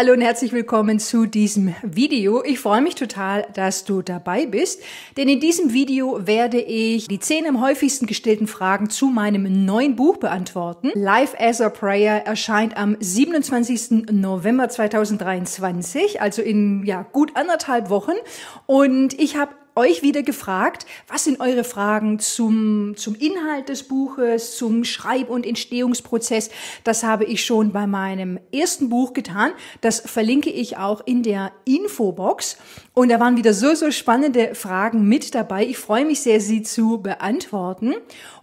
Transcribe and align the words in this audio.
Hallo 0.00 0.14
und 0.14 0.22
herzlich 0.22 0.52
willkommen 0.52 0.98
zu 0.98 1.26
diesem 1.26 1.74
Video. 1.82 2.42
Ich 2.42 2.58
freue 2.58 2.80
mich 2.80 2.94
total, 2.94 3.46
dass 3.52 3.84
du 3.84 4.00
dabei 4.00 4.46
bist, 4.46 4.80
denn 5.18 5.28
in 5.28 5.40
diesem 5.40 5.74
Video 5.74 6.26
werde 6.26 6.58
ich 6.58 7.06
die 7.06 7.18
zehn 7.18 7.46
am 7.46 7.60
häufigsten 7.60 8.06
gestellten 8.06 8.46
Fragen 8.46 8.88
zu 8.88 9.08
meinem 9.08 9.66
neuen 9.66 9.96
Buch 9.96 10.16
beantworten. 10.16 10.90
Life 10.94 11.38
as 11.38 11.60
a 11.60 11.68
Prayer 11.68 12.24
erscheint 12.24 12.78
am 12.78 12.96
27. 12.98 14.10
November 14.10 14.70
2023, 14.70 16.22
also 16.22 16.40
in 16.40 16.82
ja, 16.86 17.02
gut 17.02 17.36
anderthalb 17.36 17.90
Wochen. 17.90 18.14
Und 18.64 19.12
ich 19.20 19.36
habe 19.36 19.52
euch 19.74 20.02
wieder 20.02 20.22
gefragt, 20.22 20.86
was 21.08 21.24
sind 21.24 21.40
eure 21.40 21.64
Fragen 21.64 22.18
zum, 22.18 22.94
zum 22.96 23.14
Inhalt 23.14 23.68
des 23.68 23.84
Buches, 23.84 24.56
zum 24.56 24.84
Schreib- 24.84 25.30
und 25.30 25.46
Entstehungsprozess. 25.46 26.50
Das 26.84 27.02
habe 27.02 27.24
ich 27.24 27.44
schon 27.44 27.72
bei 27.72 27.86
meinem 27.86 28.38
ersten 28.52 28.88
Buch 28.88 29.12
getan. 29.12 29.52
Das 29.80 30.00
verlinke 30.00 30.50
ich 30.50 30.76
auch 30.76 31.00
in 31.04 31.22
der 31.22 31.52
Infobox. 31.64 32.56
Und 32.94 33.08
da 33.08 33.20
waren 33.20 33.36
wieder 33.36 33.54
so, 33.54 33.74
so 33.74 33.90
spannende 33.90 34.54
Fragen 34.54 35.08
mit 35.08 35.34
dabei. 35.34 35.64
Ich 35.64 35.78
freue 35.78 36.04
mich 36.04 36.20
sehr, 36.20 36.40
sie 36.40 36.62
zu 36.62 36.98
beantworten. 36.98 37.94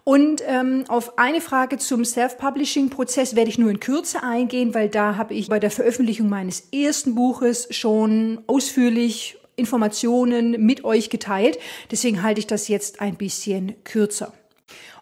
Und 0.03 0.41
ähm, 0.47 0.85
auf 0.87 1.17
eine 1.19 1.41
Frage 1.41 1.77
zum 1.77 2.05
Self-Publishing-Prozess 2.05 3.35
werde 3.35 3.49
ich 3.49 3.57
nur 3.57 3.69
in 3.69 3.81
Kürze 3.81 4.23
eingehen, 4.23 4.73
weil 4.73 4.87
da 4.87 5.17
habe 5.17 5.33
ich 5.33 5.49
bei 5.49 5.59
der 5.59 5.69
Veröffentlichung 5.69 6.29
meines 6.29 6.69
ersten 6.71 7.13
Buches 7.13 7.67
schon 7.71 8.41
ausführlich 8.47 9.37
Informationen 9.57 10.51
mit 10.65 10.85
euch 10.85 11.09
geteilt. 11.09 11.59
Deswegen 11.91 12.23
halte 12.23 12.39
ich 12.39 12.47
das 12.47 12.69
jetzt 12.69 13.01
ein 13.01 13.15
bisschen 13.15 13.75
kürzer. 13.83 14.31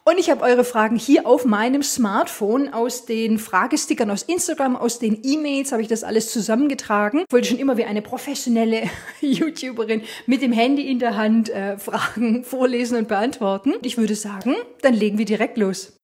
Und 0.07 0.19
ich 0.19 0.29
habe 0.29 0.43
eure 0.43 0.63
Fragen 0.63 0.97
hier 0.97 1.25
auf 1.25 1.45
meinem 1.45 1.81
Smartphone 1.81 2.71
aus 2.71 3.05
den 3.05 3.39
Fragestickern 3.39 4.11
aus 4.11 4.21
Instagram, 4.21 4.75
aus 4.75 4.99
den 4.99 5.19
E-Mails 5.23 5.71
habe 5.71 5.81
ich 5.81 5.87
das 5.87 6.03
alles 6.03 6.31
zusammengetragen. 6.31 7.23
Ich 7.27 7.33
wollte 7.33 7.47
schon 7.49 7.57
immer 7.57 7.75
wie 7.75 7.85
eine 7.85 8.03
professionelle 8.03 8.83
YouTuberin 9.21 10.03
mit 10.27 10.43
dem 10.43 10.51
Handy 10.51 10.87
in 10.87 10.99
der 10.99 11.17
Hand 11.17 11.49
äh, 11.49 11.79
Fragen 11.79 12.43
vorlesen 12.43 12.99
und 12.99 13.07
beantworten. 13.07 13.73
Ich 13.81 13.97
würde 13.97 14.13
sagen, 14.13 14.55
dann 14.81 14.93
legen 14.93 15.17
wir 15.17 15.25
direkt 15.25 15.57
los. 15.57 15.97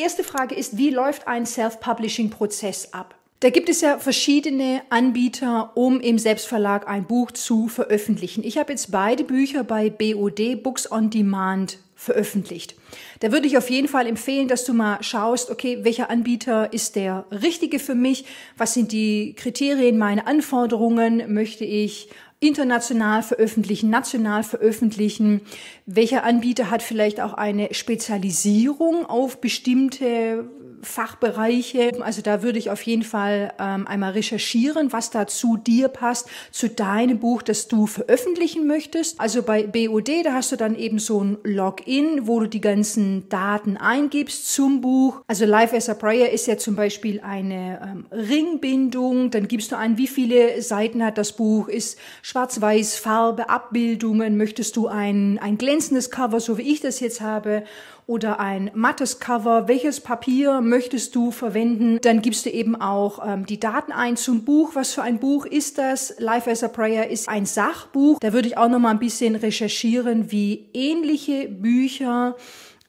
Erste 0.00 0.22
Frage 0.22 0.54
ist, 0.54 0.78
wie 0.78 0.90
läuft 0.90 1.26
ein 1.26 1.46
Self-Publishing-Prozess 1.46 2.94
ab? 2.94 3.19
Da 3.40 3.48
gibt 3.48 3.70
es 3.70 3.80
ja 3.80 3.98
verschiedene 3.98 4.82
Anbieter, 4.90 5.72
um 5.74 5.98
im 5.98 6.18
Selbstverlag 6.18 6.86
ein 6.86 7.06
Buch 7.06 7.30
zu 7.30 7.68
veröffentlichen. 7.68 8.44
Ich 8.44 8.58
habe 8.58 8.70
jetzt 8.70 8.90
beide 8.90 9.24
Bücher 9.24 9.64
bei 9.64 9.88
BOD 9.88 10.62
Books 10.62 10.92
on 10.92 11.08
Demand 11.08 11.78
veröffentlicht. 11.94 12.74
Da 13.20 13.32
würde 13.32 13.46
ich 13.46 13.56
auf 13.56 13.70
jeden 13.70 13.88
Fall 13.88 14.06
empfehlen, 14.06 14.46
dass 14.46 14.64
du 14.64 14.74
mal 14.74 15.02
schaust, 15.02 15.50
okay, 15.50 15.78
welcher 15.84 16.10
Anbieter 16.10 16.70
ist 16.74 16.96
der 16.96 17.24
richtige 17.30 17.78
für 17.78 17.94
mich? 17.94 18.26
Was 18.58 18.74
sind 18.74 18.92
die 18.92 19.32
Kriterien, 19.34 19.96
meine 19.96 20.26
Anforderungen? 20.26 21.32
Möchte 21.32 21.64
ich 21.64 22.10
international 22.40 23.22
veröffentlichen, 23.22 23.88
national 23.88 24.42
veröffentlichen? 24.42 25.40
Welcher 25.86 26.24
Anbieter 26.24 26.70
hat 26.70 26.82
vielleicht 26.82 27.20
auch 27.20 27.32
eine 27.32 27.72
Spezialisierung 27.72 29.06
auf 29.06 29.40
bestimmte 29.40 30.44
Fachbereiche. 30.82 31.92
Also 32.00 32.22
da 32.22 32.42
würde 32.42 32.58
ich 32.58 32.70
auf 32.70 32.82
jeden 32.82 33.02
Fall 33.02 33.52
ähm, 33.58 33.86
einmal 33.86 34.12
recherchieren, 34.12 34.92
was 34.92 35.10
da 35.10 35.26
zu 35.26 35.56
dir 35.56 35.88
passt, 35.88 36.28
zu 36.50 36.68
deinem 36.68 37.18
Buch, 37.18 37.42
das 37.42 37.68
du 37.68 37.86
veröffentlichen 37.86 38.66
möchtest. 38.66 39.20
Also 39.20 39.42
bei 39.42 39.64
BOD, 39.64 40.24
da 40.24 40.32
hast 40.34 40.52
du 40.52 40.56
dann 40.56 40.76
eben 40.76 40.98
so 40.98 41.22
ein 41.22 41.38
Login, 41.42 42.26
wo 42.26 42.40
du 42.40 42.46
die 42.46 42.60
ganzen 42.60 43.28
Daten 43.28 43.76
eingibst 43.76 44.52
zum 44.52 44.80
Buch. 44.80 45.22
Also 45.26 45.44
Life 45.44 45.76
as 45.76 45.88
a 45.88 45.94
Prayer 45.94 46.30
ist 46.30 46.46
ja 46.46 46.56
zum 46.56 46.76
Beispiel 46.76 47.20
eine 47.20 47.80
ähm, 47.82 48.06
Ringbindung. 48.10 49.30
Dann 49.30 49.48
gibst 49.48 49.72
du 49.72 49.76
ein, 49.76 49.98
wie 49.98 50.08
viele 50.08 50.62
Seiten 50.62 51.04
hat 51.04 51.18
das 51.18 51.32
Buch, 51.32 51.68
ist 51.68 51.98
schwarz-weiß, 52.22 52.96
Farbe, 52.96 53.48
Abbildungen. 53.48 54.36
Möchtest 54.36 54.76
du 54.76 54.88
ein, 54.88 55.38
ein 55.42 55.58
glänzendes 55.58 56.10
Cover, 56.10 56.40
so 56.40 56.58
wie 56.58 56.62
ich 56.62 56.80
das 56.80 57.00
jetzt 57.00 57.20
habe? 57.20 57.64
Oder 58.10 58.40
ein 58.40 58.72
mattes 58.74 59.20
Cover. 59.20 59.68
Welches 59.68 60.00
Papier 60.00 60.60
möchtest 60.60 61.14
du 61.14 61.30
verwenden? 61.30 62.00
Dann 62.02 62.22
gibst 62.22 62.44
du 62.44 62.50
eben 62.50 62.74
auch 62.74 63.24
ähm, 63.24 63.46
die 63.46 63.60
Daten 63.60 63.92
ein 63.92 64.16
zum 64.16 64.44
Buch. 64.44 64.72
Was 64.74 64.94
für 64.94 65.02
ein 65.02 65.20
Buch 65.20 65.46
ist 65.46 65.78
das? 65.78 66.16
Life 66.18 66.50
as 66.50 66.64
a 66.64 66.68
Prayer 66.68 67.08
ist 67.08 67.28
ein 67.28 67.46
Sachbuch. 67.46 68.18
Da 68.18 68.32
würde 68.32 68.48
ich 68.48 68.58
auch 68.58 68.68
noch 68.68 68.80
mal 68.80 68.90
ein 68.90 68.98
bisschen 68.98 69.36
recherchieren, 69.36 70.32
wie 70.32 70.66
ähnliche 70.74 71.46
Bücher 71.46 72.34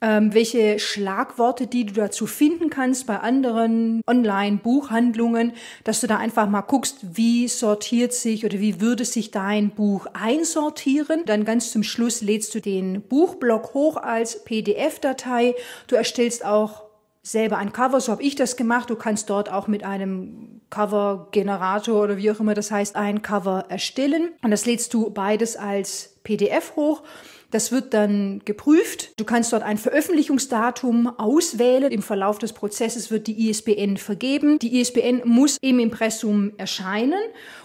ähm, 0.01 0.33
welche 0.33 0.79
Schlagworte, 0.79 1.67
die 1.67 1.85
du 1.85 1.93
dazu 1.93 2.25
finden 2.25 2.69
kannst 2.69 3.05
bei 3.05 3.19
anderen 3.19 4.01
Online-Buchhandlungen, 4.07 5.53
dass 5.83 6.01
du 6.01 6.07
da 6.07 6.17
einfach 6.17 6.49
mal 6.49 6.61
guckst, 6.61 6.97
wie 7.15 7.47
sortiert 7.47 8.13
sich 8.13 8.43
oder 8.43 8.59
wie 8.59 8.81
würde 8.81 9.05
sich 9.05 9.31
dein 9.31 9.69
Buch 9.69 10.07
einsortieren. 10.13 11.23
Dann 11.25 11.45
ganz 11.45 11.71
zum 11.71 11.83
Schluss 11.83 12.21
lädst 12.21 12.53
du 12.55 12.59
den 12.59 13.01
Buchblock 13.01 13.73
hoch 13.73 13.97
als 13.97 14.43
PDF-Datei. 14.43 15.55
Du 15.87 15.95
erstellst 15.95 16.43
auch 16.43 16.83
selber 17.23 17.57
ein 17.57 17.71
Cover, 17.71 18.01
so 18.01 18.11
habe 18.11 18.23
ich 18.23 18.35
das 18.35 18.57
gemacht. 18.57 18.89
Du 18.89 18.95
kannst 18.95 19.29
dort 19.29 19.51
auch 19.51 19.67
mit 19.67 19.83
einem 19.83 20.61
Cover-Generator 20.71 22.03
oder 22.03 22.17
wie 22.17 22.31
auch 22.31 22.39
immer 22.39 22.55
das 22.55 22.71
heißt, 22.71 22.95
ein 22.95 23.21
Cover 23.21 23.65
erstellen. 23.69 24.29
Und 24.41 24.51
das 24.51 24.65
lädst 24.65 24.93
du 24.93 25.11
beides 25.11 25.55
als 25.55 26.15
PDF 26.23 26.75
hoch. 26.75 27.03
Das 27.51 27.71
wird 27.71 27.93
dann 27.93 28.41
geprüft. 28.45 29.19
Du 29.19 29.25
kannst 29.25 29.51
dort 29.53 29.63
ein 29.63 29.77
Veröffentlichungsdatum 29.77 31.07
auswählen. 31.19 31.91
Im 31.91 32.01
Verlauf 32.01 32.39
des 32.39 32.53
Prozesses 32.53 33.11
wird 33.11 33.27
die 33.27 33.49
ISBN 33.49 33.97
vergeben. 33.97 34.57
Die 34.59 34.79
ISBN 34.79 35.21
muss 35.25 35.57
im 35.61 35.79
Impressum 35.79 36.53
erscheinen 36.57 37.19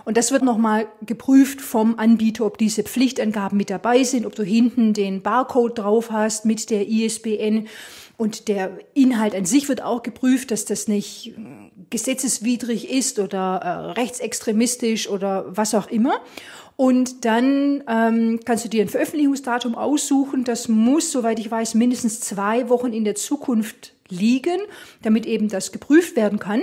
und 0.04 0.16
das 0.16 0.32
wird 0.32 0.42
nochmal 0.42 0.88
geprüft 1.04 1.60
vom 1.60 1.98
Anbieter, 1.98 2.46
ob 2.46 2.58
diese 2.58 2.82
Pflichtangaben 2.82 3.56
mit 3.56 3.70
dabei 3.70 4.02
sind, 4.02 4.26
ob 4.26 4.34
du 4.34 4.42
hinten 4.42 4.92
den 4.92 5.22
Barcode 5.22 5.78
drauf 5.78 6.10
hast 6.10 6.44
mit 6.44 6.70
der 6.70 6.88
ISBN. 6.88 7.68
Und 8.16 8.48
der 8.48 8.78
Inhalt 8.94 9.34
an 9.34 9.44
sich 9.44 9.68
wird 9.68 9.82
auch 9.82 10.02
geprüft, 10.02 10.50
dass 10.50 10.64
das 10.64 10.88
nicht 10.88 11.34
gesetzeswidrig 11.90 12.90
ist 12.90 13.18
oder 13.18 13.60
äh, 13.62 13.68
rechtsextremistisch 13.92 15.08
oder 15.08 15.44
was 15.48 15.74
auch 15.74 15.88
immer. 15.88 16.20
Und 16.76 17.24
dann 17.24 17.82
ähm, 17.88 18.40
kannst 18.44 18.66
du 18.66 18.68
dir 18.68 18.82
ein 18.82 18.88
Veröffentlichungsdatum 18.88 19.74
aussuchen. 19.74 20.44
Das 20.44 20.68
muss, 20.68 21.10
soweit 21.10 21.38
ich 21.38 21.50
weiß, 21.50 21.74
mindestens 21.74 22.20
zwei 22.20 22.68
Wochen 22.68 22.92
in 22.92 23.04
der 23.04 23.14
Zukunft 23.14 23.94
liegen, 24.08 24.60
damit 25.02 25.24
eben 25.24 25.48
das 25.48 25.72
geprüft 25.72 26.16
werden 26.16 26.38
kann. 26.38 26.60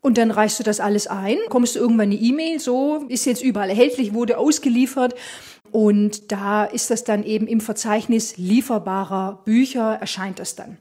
Und 0.00 0.18
dann 0.18 0.30
reichst 0.30 0.58
du 0.58 0.62
das 0.62 0.80
alles 0.80 1.06
ein, 1.06 1.36
kommst 1.48 1.74
du 1.74 1.80
irgendwann 1.80 2.12
eine 2.12 2.14
E-Mail, 2.14 2.60
so 2.60 3.04
ist 3.08 3.26
jetzt 3.26 3.42
überall 3.42 3.68
erhältlich, 3.68 4.14
wurde 4.14 4.38
ausgeliefert. 4.38 5.14
Und 5.72 6.30
da 6.30 6.64
ist 6.64 6.90
das 6.90 7.04
dann 7.04 7.24
eben 7.24 7.46
im 7.46 7.60
Verzeichnis 7.60 8.36
lieferbarer 8.36 9.42
Bücher, 9.44 9.98
erscheint 10.00 10.38
das 10.38 10.54
dann. 10.54 10.78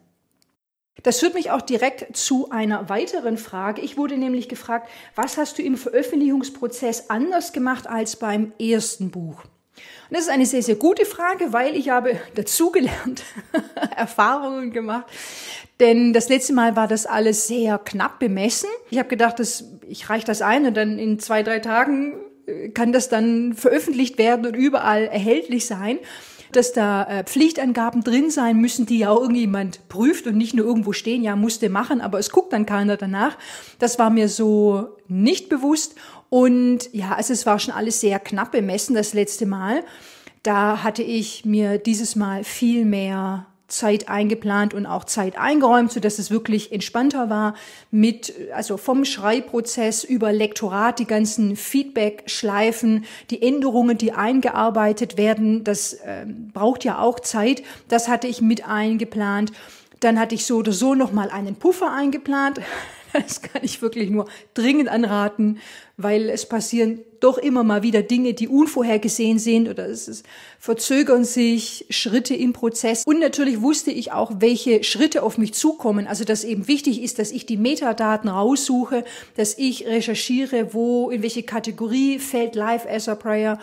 Das 1.04 1.20
führt 1.20 1.34
mich 1.34 1.52
auch 1.52 1.62
direkt 1.62 2.16
zu 2.16 2.50
einer 2.50 2.90
weiteren 2.90 3.38
Frage. 3.38 3.82
Ich 3.82 3.98
wurde 3.98 4.18
nämlich 4.18 4.50
gefragt, 4.50 4.90
was 5.16 5.38
hast 5.38 5.58
du 5.58 5.62
im 5.62 5.78
Veröffentlichungsprozess 5.78 7.10
anders 7.10 7.54
gemacht 7.54 7.88
als 7.88 8.16
beim 8.16 8.54
ersten 8.60 9.12
Buch? 9.12 9.44
Und 10.10 10.18
das 10.18 10.22
ist 10.22 10.30
eine 10.30 10.46
sehr, 10.46 10.64
sehr 10.64 10.76
gute 10.76 11.06
Frage, 11.06 11.52
weil 11.52 11.76
ich 11.76 11.90
habe 11.90 12.20
dazugelernt, 12.36 13.24
Erfahrungen 13.96 14.72
gemacht. 14.72 15.06
Denn 15.80 16.14
das 16.14 16.30
letzte 16.30 16.54
Mal 16.54 16.76
war 16.76 16.88
das 16.88 17.06
alles 17.06 17.48
sehr 17.48 17.78
knapp 17.78 18.20
bemessen. 18.20 18.70
Ich 18.90 18.98
habe 18.98 19.10
gedacht, 19.10 19.40
dass 19.40 19.66
ich 19.88 20.10
reiche 20.10 20.26
das 20.26 20.42
ein 20.42 20.66
und 20.66 20.78
dann 20.78 20.98
in 20.98 21.20
zwei, 21.20 21.44
drei 21.44 21.60
Tagen 21.60 22.14
äh, 22.48 22.70
kann 22.70 22.94
das 22.94 23.10
dann 23.10 23.54
veröffentlicht 23.54 24.18
werden 24.18 24.46
und 24.46 24.56
überall 24.56 25.04
erhältlich 25.04 25.66
sein 25.66 26.00
dass 26.56 26.74
da 26.74 27.04
äh, 27.04 27.24
Pflichtangaben 27.24 28.04
drin 28.04 28.30
sein 28.30 28.58
müssen, 28.58 28.86
die 28.86 29.00
ja 29.00 29.10
auch 29.10 29.22
irgendjemand 29.22 29.88
prüft 29.90 30.28
und 30.28 30.38
nicht 30.38 30.54
nur 30.54 30.66
irgendwo 30.66 30.94
stehen, 30.94 31.24
ja, 31.24 31.36
musste 31.36 31.70
machen, 31.70 32.02
aber 32.02 32.20
es 32.20 32.30
guckt 32.30 32.54
dann 32.54 32.66
keiner 32.66 32.98
danach. 32.98 33.38
Das 33.80 34.00
war 34.00 34.10
mir 34.10 34.30
so 34.30 34.90
nicht 35.08 35.50
bewusst. 35.50 35.96
Und 36.30 36.90
ja, 36.94 37.14
also 37.14 37.34
es 37.34 37.46
war 37.46 37.60
schon 37.60 37.74
alles 37.74 38.00
sehr 38.00 38.20
knapp 38.20 38.52
bemessen 38.52 38.96
das 38.96 39.14
letzte 39.14 39.46
Mal. 39.46 39.84
Da 40.44 40.84
hatte 40.84 41.04
ich 41.04 41.46
mir 41.46 41.78
dieses 41.78 42.16
Mal 42.16 42.44
viel 42.44 42.86
mehr 42.86 43.48
Zeit 43.68 44.10
eingeplant 44.10 44.74
und 44.74 44.86
auch 44.86 45.06
Zeit 45.06 45.38
eingeräumt, 45.38 45.92
so 45.92 46.00
dass 46.00 46.20
es 46.20 46.30
wirklich 46.30 46.72
entspannter 46.72 47.30
war 47.30 47.56
mit, 47.90 48.34
also 48.54 48.78
vom 48.78 49.06
Schreibprozess 49.06 50.04
über 50.04 50.32
Lektorat, 50.32 51.00
die 51.00 51.06
ganzen 51.06 51.56
Feedback-Schleifen, 51.56 53.06
die 53.32 53.42
Änderungen, 53.42 53.98
die 53.98 54.12
eingearbeitet 54.12 55.18
werden, 55.18 55.64
das 55.64 55.94
äh, 55.94 56.26
braucht 56.54 56.84
ja 56.84 57.00
auch 57.00 57.20
Zeit. 57.20 57.64
Das 57.88 58.08
hatte 58.08 58.28
ich 58.28 58.42
mit 58.42 58.68
eingeplant. 58.68 59.52
Dann 60.00 60.20
hatte 60.20 60.36
ich 60.36 60.46
so 60.46 60.58
oder 60.58 60.72
so 60.72 60.94
nochmal 60.94 61.30
einen 61.30 61.56
Puffer 61.56 61.92
eingeplant. 61.92 62.62
Das 63.14 63.42
kann 63.42 63.64
ich 63.64 63.82
wirklich 63.82 64.10
nur 64.10 64.28
dringend 64.56 64.90
anraten, 64.90 65.60
weil 65.96 66.30
es 66.30 66.50
passieren 66.50 67.00
doch 67.26 67.38
immer 67.40 67.64
mal 67.64 67.84
wieder 67.84 68.04
Dinge, 68.04 68.34
die 68.34 68.48
unvorhergesehen 68.48 69.40
sind 69.40 69.68
oder 69.68 69.88
es 69.88 70.08
ist, 70.08 70.26
verzögern 70.60 71.26
sich 71.26 71.86
Schritte 71.90 72.36
im 72.36 72.54
Prozess. 72.54 73.04
Und 73.06 73.20
natürlich 73.20 73.62
wusste 73.62 73.92
ich 73.92 74.12
auch, 74.12 74.32
welche 74.40 74.84
Schritte 74.84 75.24
auf 75.24 75.38
mich 75.38 75.54
zukommen. 75.54 76.08
Also, 76.08 76.24
dass 76.24 76.44
eben 76.44 76.68
wichtig 76.68 77.02
ist, 77.02 77.18
dass 77.20 77.32
ich 77.32 77.46
die 77.46 77.58
Metadaten 77.58 78.30
raussuche, 78.30 79.04
dass 79.36 79.58
ich 79.58 79.88
recherchiere, 79.88 80.74
wo, 80.74 81.10
in 81.10 81.24
welche 81.24 81.44
Kategorie 81.44 82.20
fällt 82.20 82.56
Live 82.56 82.86
as 82.86 83.10
a 83.10 83.16
Prayer. 83.16 83.58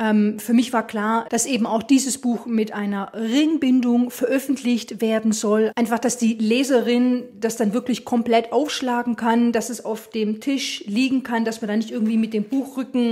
Ähm, 0.00 0.38
für 0.38 0.54
mich 0.54 0.72
war 0.72 0.86
klar, 0.86 1.26
dass 1.28 1.44
eben 1.44 1.66
auch 1.66 1.82
dieses 1.82 2.18
Buch 2.18 2.46
mit 2.46 2.72
einer 2.72 3.12
Ringbindung 3.14 4.10
veröffentlicht 4.10 5.00
werden 5.00 5.32
soll. 5.32 5.72
Einfach, 5.74 5.98
dass 5.98 6.18
die 6.18 6.34
Leserin 6.34 7.24
das 7.38 7.56
dann 7.56 7.72
wirklich 7.72 8.04
komplett 8.04 8.52
aufschlagen 8.52 9.16
kann, 9.16 9.50
dass 9.50 9.70
es 9.70 9.84
auf 9.84 10.08
dem 10.10 10.40
Tisch 10.40 10.84
liegen 10.86 11.24
kann, 11.24 11.44
dass 11.44 11.60
man 11.60 11.68
da 11.68 11.76
nicht 11.76 11.90
irgendwie 11.90 12.16
mit 12.16 12.32
dem 12.32 12.44
Buchrücken 12.44 13.07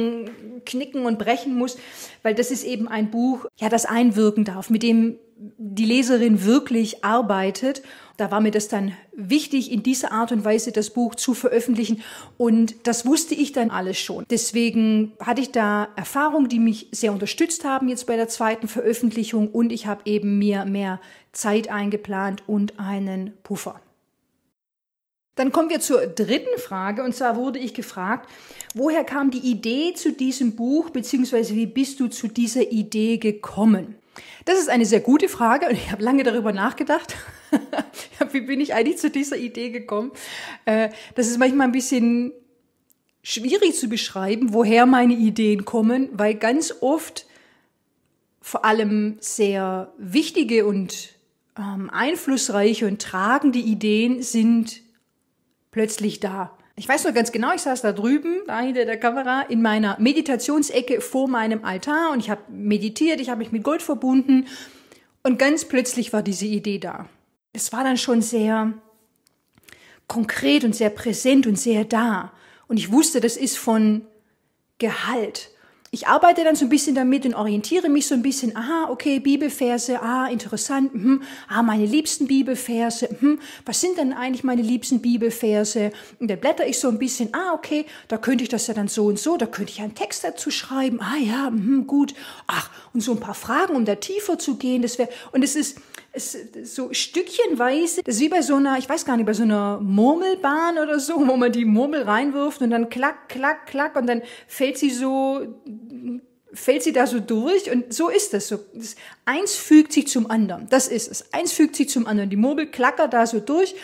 knicken 0.64 1.06
und 1.06 1.18
brechen 1.18 1.56
muss, 1.56 1.76
weil 2.22 2.34
das 2.34 2.50
ist 2.50 2.64
eben 2.64 2.88
ein 2.88 3.10
Buch, 3.10 3.46
ja, 3.56 3.68
das 3.68 3.86
einwirken 3.86 4.44
darf, 4.44 4.70
mit 4.70 4.82
dem 4.82 5.18
die 5.38 5.84
Leserin 5.84 6.44
wirklich 6.44 7.04
arbeitet. 7.04 7.82
Da 8.16 8.30
war 8.30 8.40
mir 8.40 8.50
das 8.50 8.68
dann 8.68 8.92
wichtig, 9.12 9.70
in 9.70 9.82
dieser 9.82 10.10
Art 10.12 10.32
und 10.32 10.44
Weise 10.44 10.72
das 10.72 10.90
Buch 10.90 11.14
zu 11.14 11.34
veröffentlichen. 11.34 12.02
Und 12.38 12.74
das 12.86 13.04
wusste 13.04 13.34
ich 13.34 13.52
dann 13.52 13.70
alles 13.70 13.98
schon. 13.98 14.24
Deswegen 14.30 15.12
hatte 15.20 15.42
ich 15.42 15.52
da 15.52 15.88
Erfahrungen, 15.96 16.48
die 16.48 16.58
mich 16.58 16.88
sehr 16.92 17.12
unterstützt 17.12 17.64
haben 17.64 17.88
jetzt 17.88 18.06
bei 18.06 18.16
der 18.16 18.28
zweiten 18.28 18.68
Veröffentlichung. 18.68 19.48
Und 19.48 19.72
ich 19.72 19.86
habe 19.86 20.02
eben 20.06 20.38
mir 20.38 20.64
mehr 20.64 21.00
Zeit 21.32 21.68
eingeplant 21.68 22.42
und 22.46 22.80
einen 22.80 23.34
Puffer. 23.42 23.80
Dann 25.36 25.52
kommen 25.52 25.70
wir 25.70 25.80
zur 25.80 26.06
dritten 26.06 26.58
Frage. 26.58 27.04
Und 27.04 27.14
zwar 27.14 27.36
wurde 27.36 27.58
ich 27.58 27.74
gefragt, 27.74 28.28
woher 28.74 29.04
kam 29.04 29.30
die 29.30 29.50
Idee 29.50 29.94
zu 29.94 30.12
diesem 30.12 30.56
Buch, 30.56 30.90
beziehungsweise 30.90 31.54
wie 31.54 31.66
bist 31.66 32.00
du 32.00 32.08
zu 32.08 32.26
dieser 32.26 32.72
Idee 32.72 33.18
gekommen? 33.18 33.94
Das 34.46 34.58
ist 34.58 34.70
eine 34.70 34.86
sehr 34.86 35.00
gute 35.00 35.28
Frage 35.28 35.66
und 35.66 35.74
ich 35.74 35.92
habe 35.92 36.02
lange 36.02 36.22
darüber 36.22 36.52
nachgedacht. 36.52 37.14
wie 38.32 38.40
bin 38.40 38.60
ich 38.60 38.74
eigentlich 38.74 38.98
zu 38.98 39.10
dieser 39.10 39.36
Idee 39.36 39.70
gekommen? 39.70 40.10
Äh, 40.64 40.88
das 41.14 41.26
ist 41.26 41.38
manchmal 41.38 41.66
ein 41.66 41.72
bisschen 41.72 42.32
schwierig 43.22 43.74
zu 43.74 43.88
beschreiben, 43.88 44.54
woher 44.54 44.86
meine 44.86 45.14
Ideen 45.14 45.64
kommen, 45.64 46.08
weil 46.12 46.34
ganz 46.34 46.74
oft 46.80 47.26
vor 48.40 48.64
allem 48.64 49.16
sehr 49.20 49.92
wichtige 49.98 50.64
und 50.64 51.10
ähm, 51.58 51.90
einflussreiche 51.90 52.86
und 52.86 53.02
tragende 53.02 53.58
Ideen 53.58 54.22
sind 54.22 54.85
plötzlich 55.76 56.20
da. 56.20 56.56
Ich 56.74 56.88
weiß 56.88 57.04
noch 57.04 57.12
ganz 57.12 57.32
genau, 57.32 57.52
ich 57.54 57.60
saß 57.60 57.82
da 57.82 57.92
drüben, 57.92 58.40
da 58.46 58.60
hinter 58.60 58.86
der 58.86 58.98
Kamera, 58.98 59.42
in 59.42 59.60
meiner 59.60 59.98
Meditationsecke 60.00 61.02
vor 61.02 61.28
meinem 61.28 61.66
Altar 61.66 62.12
und 62.12 62.20
ich 62.20 62.30
habe 62.30 62.40
meditiert, 62.50 63.20
ich 63.20 63.28
habe 63.28 63.40
mich 63.40 63.52
mit 63.52 63.62
Gold 63.62 63.82
verbunden 63.82 64.46
und 65.22 65.38
ganz 65.38 65.66
plötzlich 65.66 66.14
war 66.14 66.22
diese 66.22 66.46
Idee 66.46 66.78
da. 66.78 67.10
Es 67.52 67.74
war 67.74 67.84
dann 67.84 67.98
schon 67.98 68.22
sehr 68.22 68.72
konkret 70.06 70.64
und 70.64 70.74
sehr 70.74 70.88
präsent 70.88 71.46
und 71.46 71.58
sehr 71.58 71.84
da. 71.84 72.32
Und 72.68 72.78
ich 72.78 72.90
wusste, 72.90 73.20
das 73.20 73.36
ist 73.36 73.58
von 73.58 74.06
Gehalt 74.78 75.50
ich 75.90 76.06
arbeite 76.08 76.44
dann 76.44 76.56
so 76.56 76.66
ein 76.66 76.68
bisschen 76.68 76.94
damit 76.94 77.24
und 77.24 77.34
orientiere 77.34 77.88
mich 77.88 78.06
so 78.06 78.14
ein 78.14 78.22
bisschen, 78.22 78.56
aha, 78.56 78.88
okay, 78.90 79.20
Bibelverse, 79.20 80.00
ah, 80.02 80.26
interessant, 80.26 80.92
hm, 80.92 81.22
ah, 81.48 81.62
meine 81.62 81.86
liebsten 81.86 82.26
Bibelverse, 82.26 83.08
hm, 83.20 83.38
was 83.64 83.80
sind 83.80 83.96
denn 83.96 84.12
eigentlich 84.12 84.44
meine 84.44 84.62
liebsten 84.62 85.00
Bibelverse? 85.00 85.92
Und 86.18 86.28
dann 86.28 86.40
blätter 86.40 86.66
ich 86.66 86.78
so 86.78 86.88
ein 86.88 86.98
bisschen, 86.98 87.32
ah, 87.32 87.52
okay, 87.54 87.86
da 88.08 88.18
könnte 88.18 88.42
ich 88.42 88.50
das 88.50 88.66
ja 88.66 88.74
dann 88.74 88.88
so 88.88 89.06
und 89.06 89.18
so, 89.18 89.36
da 89.36 89.46
könnte 89.46 89.72
ich 89.72 89.80
einen 89.80 89.94
Text 89.94 90.24
dazu 90.24 90.50
schreiben, 90.50 91.00
ah 91.00 91.16
ja, 91.18 91.46
hm, 91.46 91.86
gut, 91.86 92.14
ach, 92.46 92.70
und 92.92 93.00
so 93.00 93.12
ein 93.12 93.20
paar 93.20 93.34
Fragen, 93.34 93.76
um 93.76 93.84
da 93.84 93.94
tiefer 93.94 94.38
zu 94.38 94.56
gehen, 94.56 94.82
das 94.82 94.98
wäre, 94.98 95.08
und 95.32 95.42
es 95.44 95.54
ist, 95.54 95.78
es, 96.16 96.36
so 96.64 96.92
stückchenweise, 96.92 98.02
das 98.02 98.16
ist 98.16 98.20
wie 98.20 98.28
bei 98.28 98.42
so 98.42 98.56
einer, 98.56 98.78
ich 98.78 98.88
weiß 98.88 99.04
gar 99.04 99.16
nicht, 99.16 99.26
bei 99.26 99.34
so 99.34 99.42
einer 99.42 99.78
Murmelbahn 99.80 100.78
oder 100.78 100.98
so, 100.98 101.16
wo 101.16 101.36
man 101.36 101.52
die 101.52 101.64
Murmel 101.64 102.02
reinwirft 102.02 102.62
und 102.62 102.70
dann 102.70 102.88
klack, 102.88 103.28
klack, 103.28 103.66
klack 103.66 103.96
und 103.96 104.06
dann 104.06 104.22
fällt 104.46 104.78
sie 104.78 104.90
so, 104.90 105.46
fällt 106.52 106.82
sie 106.82 106.92
da 106.92 107.06
so 107.06 107.20
durch 107.20 107.70
und 107.70 107.92
so 107.92 108.08
ist 108.08 108.32
das. 108.32 108.48
So, 108.48 108.58
das 108.74 108.96
eins 109.24 109.54
fügt 109.54 109.92
sich 109.92 110.08
zum 110.08 110.30
anderen. 110.30 110.66
Das 110.70 110.88
ist 110.88 111.10
es. 111.10 111.32
Eins 111.32 111.52
fügt 111.52 111.76
sich 111.76 111.88
zum 111.88 112.06
anderen. 112.06 112.30
Die 112.30 112.36
Murmel 112.36 112.66
klackert 112.66 113.12
da 113.12 113.26
so 113.26 113.40
durch 113.40 113.74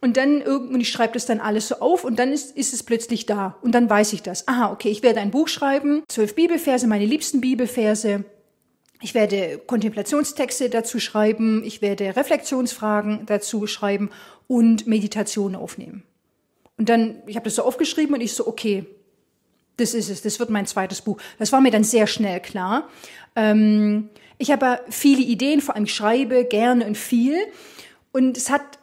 und 0.00 0.16
dann 0.16 0.40
irgendwann, 0.40 0.80
ich 0.80 0.88
schreibe 0.88 1.14
das 1.14 1.26
dann 1.26 1.40
alles 1.40 1.68
so 1.68 1.76
auf 1.76 2.04
und 2.04 2.18
dann 2.18 2.32
ist, 2.32 2.56
ist 2.56 2.74
es 2.74 2.82
plötzlich 2.82 3.26
da. 3.26 3.56
Und 3.62 3.72
dann 3.72 3.88
weiß 3.88 4.12
ich 4.14 4.22
das. 4.22 4.48
Aha, 4.48 4.72
okay, 4.72 4.90
ich 4.90 5.02
werde 5.02 5.20
ein 5.20 5.30
Buch 5.30 5.48
schreiben, 5.48 6.02
zwölf 6.08 6.34
Bibelverse, 6.34 6.86
meine 6.86 7.06
liebsten 7.06 7.40
Bibelverse 7.40 8.24
ich 9.02 9.14
werde 9.14 9.60
Kontemplationstexte 9.66 10.70
dazu 10.70 11.00
schreiben, 11.00 11.62
ich 11.64 11.82
werde 11.82 12.16
Reflexionsfragen 12.16 13.26
dazu 13.26 13.66
schreiben 13.66 14.10
und 14.46 14.86
Meditationen 14.86 15.56
aufnehmen. 15.56 16.04
Und 16.78 16.88
dann, 16.88 17.22
ich 17.26 17.36
habe 17.36 17.44
das 17.44 17.56
so 17.56 17.62
aufgeschrieben 17.62 18.14
und 18.14 18.20
ich 18.20 18.32
so, 18.32 18.46
okay, 18.46 18.86
das 19.76 19.94
ist 19.94 20.08
es, 20.08 20.22
das 20.22 20.38
wird 20.38 20.50
mein 20.50 20.66
zweites 20.66 21.02
Buch. 21.02 21.20
Das 21.38 21.52
war 21.52 21.60
mir 21.60 21.70
dann 21.70 21.84
sehr 21.84 22.06
schnell 22.06 22.40
klar. 22.40 22.88
Ähm, 23.34 24.10
ich 24.38 24.50
habe 24.50 24.80
viele 24.88 25.22
Ideen, 25.22 25.60
vor 25.60 25.74
allem 25.74 25.86
schreibe 25.86 26.44
gerne 26.44 26.86
und 26.86 26.96
viel. 26.96 27.36
Und 28.12 28.36
es 28.36 28.50
hat 28.50 28.78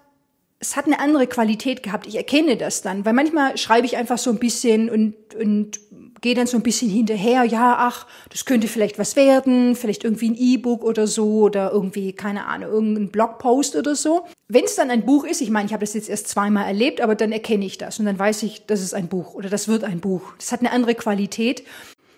es 0.59 0.75
hat 0.75 0.87
eine 0.87 0.99
andere 0.99 1.25
Qualität 1.25 1.83
gehabt. 1.83 2.05
Ich 2.05 2.17
erkenne 2.17 2.57
das 2.57 2.81
dann, 2.81 3.05
weil 3.05 3.13
manchmal 3.13 3.57
schreibe 3.57 3.85
ich 3.85 3.95
einfach 3.95 4.17
so 4.17 4.29
ein 4.29 4.39
bisschen 4.39 4.89
und, 4.89 5.15
und 5.35 5.79
gehe 6.21 6.35
dann 6.35 6.47
so 6.47 6.57
ein 6.57 6.63
bisschen 6.63 6.89
hinterher, 6.89 7.43
ja, 7.43 7.75
ach, 7.79 8.07
das 8.29 8.45
könnte 8.45 8.67
vielleicht 8.67 8.99
was 8.99 9.15
werden, 9.15 9.75
vielleicht 9.75 10.03
irgendwie 10.03 10.29
ein 10.29 10.35
E-Book 10.37 10.83
oder 10.83 11.07
so 11.07 11.41
oder 11.41 11.71
irgendwie, 11.71 12.13
keine 12.13 12.45
Ahnung, 12.45 12.71
irgendein 12.71 13.09
Blogpost 13.09 13.75
oder 13.75 13.95
so. 13.95 14.25
Wenn 14.47 14.65
es 14.65 14.75
dann 14.75 14.89
ein 14.89 15.05
Buch 15.05 15.25
ist, 15.25 15.41
ich 15.41 15.49
meine, 15.49 15.67
ich 15.67 15.73
habe 15.73 15.85
das 15.85 15.93
jetzt 15.93 16.09
erst 16.09 16.27
zweimal 16.27 16.65
erlebt, 16.65 17.01
aber 17.01 17.15
dann 17.15 17.31
erkenne 17.31 17.65
ich 17.65 17.77
das 17.77 17.99
und 17.99 18.05
dann 18.05 18.19
weiß 18.19 18.43
ich, 18.43 18.65
das 18.65 18.81
ist 18.81 18.93
ein 18.93 19.07
Buch 19.07 19.33
oder 19.33 19.49
das 19.49 19.67
wird 19.67 19.83
ein 19.83 19.99
Buch. 19.99 20.33
Das 20.37 20.51
hat 20.51 20.59
eine 20.61 20.71
andere 20.71 20.95
Qualität. 20.95 21.63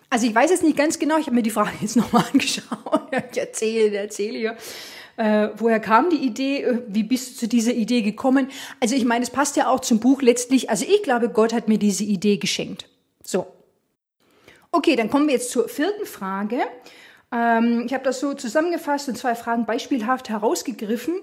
Also 0.09 0.27
ich 0.27 0.36
weiß 0.36 0.51
jetzt 0.51 0.63
nicht 0.63 0.77
ganz 0.77 1.00
genau, 1.00 1.18
ich 1.18 1.27
habe 1.27 1.36
mir 1.36 1.44
die 1.44 1.51
Frage 1.51 1.71
jetzt 1.81 1.95
nochmal 1.95 2.25
angeschaut. 2.31 2.68
Ich 3.31 3.38
erzähle, 3.38 3.98
erzähle 3.98 4.38
hier. 4.38 4.57
Äh, 5.18 5.50
woher 5.57 5.80
kam 5.80 6.09
die 6.09 6.25
Idee? 6.25 6.63
Äh, 6.63 6.81
wie 6.88 7.03
bist 7.03 7.33
du 7.33 7.39
zu 7.42 7.48
dieser 7.48 7.74
Idee 7.74 8.01
gekommen? 8.01 8.50
Also 8.80 8.95
ich 8.95 9.06
meine, 9.06 9.24
es 9.24 9.30
passt 9.30 9.56
ja 9.56 9.69
auch 9.69 9.81
zum 9.81 10.00
Buch 10.00 10.21
letztlich. 10.21 10.69
Also 10.69 10.86
ich 10.86 11.03
glaube, 11.03 11.30
Gott 11.30 11.53
hat 11.53 11.68
mir 11.68 11.77
diese 11.77 12.03
Idee 12.03 12.38
geschenkt. 12.38 12.88
So. 13.24 13.45
Okay, 14.71 14.95
dann 14.95 15.09
kommen 15.09 15.27
wir 15.27 15.33
jetzt 15.33 15.51
zur 15.51 15.68
vierten 15.68 16.06
Frage. 16.06 16.62
Ähm, 17.31 17.84
ich 17.86 17.93
habe 17.93 18.03
das 18.03 18.19
so 18.19 18.34
zusammengefasst 18.34 19.10
und 19.10 19.17
zwei 19.17 19.36
Fragen 19.36 19.65
beispielhaft 19.65 20.29
herausgegriffen. 20.29 21.15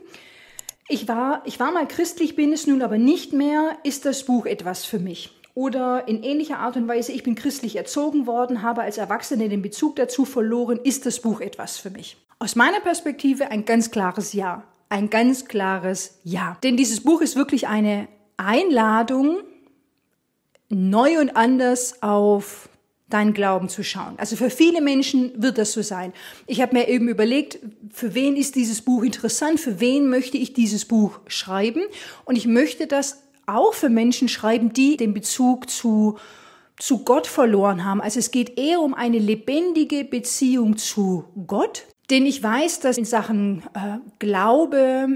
Ich 0.88 1.08
war, 1.08 1.42
ich 1.44 1.58
war 1.60 1.70
mal 1.70 1.86
christlich, 1.86 2.36
bin 2.36 2.52
es 2.52 2.66
nun 2.66 2.82
aber 2.82 2.98
nicht 2.98 3.32
mehr. 3.32 3.76
Ist 3.84 4.04
das 4.04 4.24
Buch 4.24 4.46
etwas 4.46 4.84
für 4.84 4.98
mich? 4.98 5.34
Oder 5.54 6.06
in 6.08 6.22
ähnlicher 6.22 6.58
Art 6.58 6.76
und 6.76 6.88
Weise, 6.88 7.12
ich 7.12 7.24
bin 7.24 7.34
christlich 7.34 7.76
erzogen 7.76 8.26
worden, 8.26 8.62
habe 8.62 8.82
als 8.82 8.96
Erwachsene 8.96 9.48
den 9.48 9.60
Bezug 9.60 9.96
dazu 9.96 10.24
verloren. 10.24 10.78
Ist 10.82 11.04
das 11.04 11.20
Buch 11.20 11.40
etwas 11.40 11.78
für 11.78 11.90
mich? 11.90 12.16
Aus 12.38 12.54
meiner 12.54 12.80
Perspektive 12.80 13.50
ein 13.50 13.64
ganz 13.64 13.90
klares 13.90 14.32
Ja. 14.34 14.64
Ein 14.88 15.10
ganz 15.10 15.46
klares 15.46 16.20
Ja. 16.22 16.56
Denn 16.62 16.76
dieses 16.76 17.02
Buch 17.02 17.20
ist 17.20 17.34
wirklich 17.34 17.66
eine 17.66 18.08
Einladung, 18.36 19.38
neu 20.68 21.18
und 21.18 21.36
anders 21.36 22.02
auf 22.02 22.68
deinen 23.08 23.32
Glauben 23.34 23.68
zu 23.68 23.82
schauen. 23.82 24.14
Also 24.18 24.36
für 24.36 24.50
viele 24.50 24.80
Menschen 24.80 25.32
wird 25.36 25.58
das 25.58 25.72
so 25.72 25.82
sein. 25.82 26.12
Ich 26.46 26.60
habe 26.60 26.76
mir 26.76 26.88
eben 26.88 27.08
überlegt, 27.08 27.58
für 27.90 28.14
wen 28.14 28.36
ist 28.36 28.54
dieses 28.54 28.82
Buch 28.82 29.02
interessant, 29.02 29.60
für 29.60 29.80
wen 29.80 30.08
möchte 30.08 30.36
ich 30.36 30.52
dieses 30.52 30.84
Buch 30.84 31.20
schreiben 31.26 31.82
und 32.24 32.36
ich 32.36 32.46
möchte 32.46 32.86
das 32.86 33.22
auch 33.46 33.74
für 33.74 33.88
Menschen 33.88 34.28
schreiben, 34.28 34.72
die 34.72 34.96
den 34.96 35.14
Bezug 35.14 35.70
zu 35.70 36.18
zu 36.80 37.02
Gott 37.02 37.26
verloren 37.26 37.84
haben. 37.84 38.00
Also 38.00 38.20
es 38.20 38.30
geht 38.30 38.56
eher 38.56 38.80
um 38.80 38.94
eine 38.94 39.18
lebendige 39.18 40.04
Beziehung 40.04 40.76
zu 40.76 41.24
Gott 41.48 41.84
denn 42.10 42.24
ich 42.24 42.42
weiß, 42.42 42.80
dass 42.80 42.98
in 42.98 43.04
Sachen 43.04 43.62
äh, 43.74 43.98
Glaube, 44.18 45.08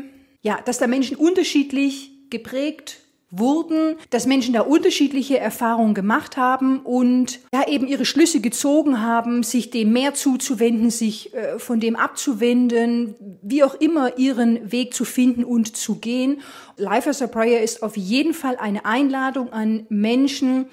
ja, 0.42 0.60
dass 0.64 0.78
da 0.78 0.86
Menschen 0.86 1.16
unterschiedlich 1.16 2.10
geprägt 2.30 2.98
wurden, 3.32 3.96
dass 4.10 4.26
Menschen 4.26 4.52
da 4.52 4.60
unterschiedliche 4.60 5.38
Erfahrungen 5.38 5.94
gemacht 5.94 6.36
haben 6.36 6.80
und 6.80 7.40
ja 7.52 7.66
eben 7.66 7.88
ihre 7.88 8.04
Schlüsse 8.04 8.40
gezogen 8.40 9.00
haben, 9.00 9.42
sich 9.42 9.70
dem 9.70 9.90
mehr 9.92 10.12
zuzuwenden, 10.12 10.90
sich 10.90 11.34
äh, 11.34 11.58
von 11.58 11.80
dem 11.80 11.96
abzuwenden, 11.96 13.14
wie 13.40 13.64
auch 13.64 13.74
immer 13.74 14.18
ihren 14.18 14.70
Weg 14.70 14.92
zu 14.92 15.06
finden 15.06 15.44
und 15.44 15.74
zu 15.74 15.96
gehen. 15.96 16.42
Life 16.76 17.08
as 17.08 17.22
a 17.22 17.26
Prayer 17.26 17.62
ist 17.62 17.82
auf 17.82 17.96
jeden 17.96 18.34
Fall 18.34 18.56
eine 18.56 18.84
Einladung 18.84 19.50
an 19.50 19.86
Menschen, 19.88 20.66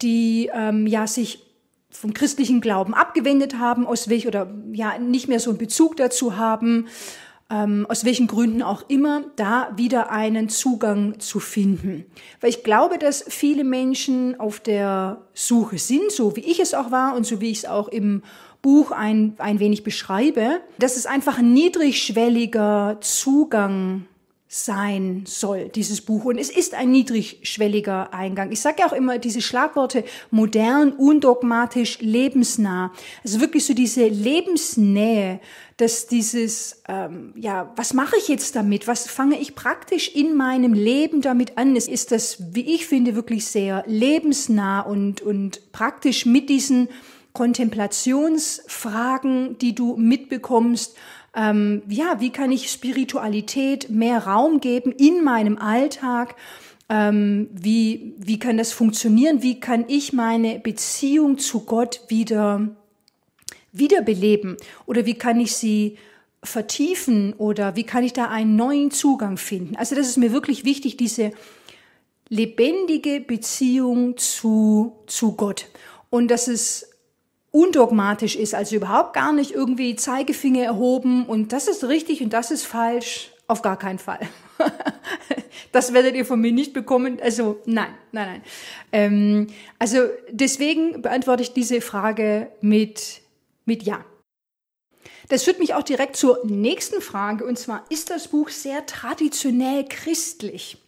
die 0.00 0.48
ähm, 0.54 0.86
ja 0.86 1.08
sich 1.08 1.42
vom 1.90 2.14
christlichen 2.14 2.60
Glauben 2.60 2.94
abgewendet 2.94 3.58
haben, 3.58 3.84
aus 3.84 4.08
welch 4.08 4.28
oder 4.28 4.54
ja 4.72 4.98
nicht 4.98 5.26
mehr 5.28 5.40
so 5.40 5.50
einen 5.50 5.58
Bezug 5.58 5.96
dazu 5.96 6.36
haben, 6.36 6.86
ähm, 7.50 7.86
aus 7.88 8.04
welchen 8.04 8.26
Gründen 8.26 8.62
auch 8.62 8.84
immer, 8.88 9.24
da 9.36 9.72
wieder 9.76 10.10
einen 10.10 10.48
Zugang 10.48 11.20
zu 11.20 11.38
finden. 11.38 12.04
Weil 12.40 12.50
ich 12.50 12.64
glaube, 12.64 12.98
dass 12.98 13.24
viele 13.28 13.64
Menschen 13.64 14.38
auf 14.40 14.60
der 14.60 15.22
Suche 15.32 15.78
sind, 15.78 16.10
so 16.10 16.34
wie 16.36 16.40
ich 16.40 16.58
es 16.58 16.74
auch 16.74 16.90
war 16.90 17.14
und 17.14 17.24
so 17.24 17.40
wie 17.40 17.50
ich 17.50 17.58
es 17.58 17.64
auch 17.64 17.88
im 17.88 18.22
Buch 18.62 18.90
ein, 18.90 19.34
ein 19.38 19.60
wenig 19.60 19.84
beschreibe, 19.84 20.60
dass 20.78 20.96
es 20.96 21.06
einfach 21.06 21.38
ein 21.38 21.52
niedrigschwelliger 21.52 22.98
Zugang 23.00 24.06
sein 24.48 25.24
soll, 25.26 25.68
dieses 25.68 26.00
Buch. 26.00 26.24
Und 26.24 26.38
es 26.38 26.50
ist 26.50 26.74
ein 26.74 26.90
niedrigschwelliger 26.90 28.14
Eingang. 28.14 28.52
Ich 28.52 28.60
sage 28.60 28.76
ja 28.80 28.86
auch 28.86 28.92
immer 28.92 29.18
diese 29.18 29.40
Schlagworte 29.40 30.04
modern, 30.30 30.92
undogmatisch, 30.92 31.98
lebensnah. 32.00 32.92
Also 33.24 33.40
wirklich 33.40 33.66
so 33.66 33.74
diese 33.74 34.06
Lebensnähe, 34.06 35.40
dass 35.76 36.06
dieses, 36.06 36.82
ähm, 36.88 37.34
ja, 37.36 37.70
was 37.76 37.92
mache 37.92 38.16
ich 38.16 38.28
jetzt 38.28 38.56
damit? 38.56 38.88
Was 38.88 39.06
fange 39.08 39.38
ich 39.38 39.54
praktisch 39.54 40.08
in 40.14 40.34
meinem 40.34 40.72
Leben 40.72 41.20
damit 41.20 41.58
an? 41.58 41.76
Es 41.76 41.86
ist 41.86 42.12
das, 42.12 42.54
wie 42.54 42.74
ich 42.74 42.86
finde, 42.86 43.14
wirklich 43.14 43.44
sehr 43.46 43.84
lebensnah 43.86 44.80
und, 44.80 45.20
und 45.20 45.70
praktisch 45.72 46.24
mit 46.24 46.48
diesen 46.48 46.88
Kontemplationsfragen, 47.34 49.58
die 49.58 49.74
du 49.74 49.96
mitbekommst, 49.96 50.96
ähm, 51.36 51.82
ja, 51.88 52.20
wie 52.20 52.30
kann 52.30 52.50
ich 52.50 52.70
Spiritualität 52.70 53.90
mehr 53.90 54.26
Raum 54.26 54.60
geben 54.60 54.92
in 54.92 55.22
meinem 55.22 55.58
Alltag? 55.58 56.34
Ähm, 56.88 57.50
wie, 57.52 58.14
wie 58.16 58.38
kann 58.38 58.56
das 58.56 58.72
funktionieren? 58.72 59.42
Wie 59.42 59.60
kann 59.60 59.84
ich 59.88 60.14
meine 60.14 60.58
Beziehung 60.58 61.36
zu 61.36 61.60
Gott 61.60 62.00
wieder, 62.08 62.68
wiederbeleben? 63.78 64.56
Oder 64.86 65.06
wie 65.06 65.14
kann 65.14 65.40
ich 65.40 65.56
sie 65.56 65.98
vertiefen? 66.42 67.32
Oder 67.34 67.76
wie 67.76 67.84
kann 67.84 68.04
ich 68.04 68.12
da 68.12 68.26
einen 68.26 68.56
neuen 68.56 68.90
Zugang 68.90 69.36
finden? 69.36 69.76
Also 69.76 69.94
das 69.94 70.08
ist 70.08 70.16
mir 70.16 70.32
wirklich 70.32 70.64
wichtig, 70.64 70.96
diese 70.96 71.32
lebendige 72.28 73.20
Beziehung 73.20 74.16
zu, 74.16 74.96
zu 75.06 75.32
Gott. 75.32 75.66
Und 76.10 76.28
das 76.28 76.48
ist 76.48 76.88
undogmatisch 77.56 78.36
ist, 78.36 78.54
also 78.54 78.76
überhaupt 78.76 79.14
gar 79.14 79.32
nicht 79.32 79.52
irgendwie 79.52 79.96
Zeigefinger 79.96 80.62
erhoben 80.62 81.24
und 81.24 81.52
das 81.52 81.68
ist 81.68 81.84
richtig 81.84 82.20
und 82.20 82.34
das 82.34 82.50
ist 82.50 82.66
falsch, 82.66 83.30
auf 83.46 83.62
gar 83.62 83.78
keinen 83.78 83.98
Fall. 83.98 84.20
das 85.72 85.94
werdet 85.94 86.16
ihr 86.16 86.26
von 86.26 86.38
mir 86.38 86.52
nicht 86.52 86.74
bekommen. 86.74 87.18
Also 87.22 87.60
nein, 87.64 87.94
nein, 88.12 88.26
nein. 88.26 88.42
Ähm, 88.92 89.46
also 89.78 90.00
deswegen 90.30 91.00
beantworte 91.00 91.44
ich 91.44 91.54
diese 91.54 91.80
Frage 91.80 92.48
mit, 92.60 93.22
mit 93.66 93.82
Ja. 93.82 94.04
Das 95.28 95.42
führt 95.42 95.58
mich 95.58 95.74
auch 95.74 95.82
direkt 95.82 96.16
zur 96.16 96.40
nächsten 96.44 97.00
Frage 97.00 97.44
und 97.44 97.58
zwar, 97.58 97.84
ist 97.90 98.10
das 98.10 98.28
Buch 98.28 98.48
sehr 98.48 98.86
traditionell 98.86 99.84
christlich? 99.88 100.78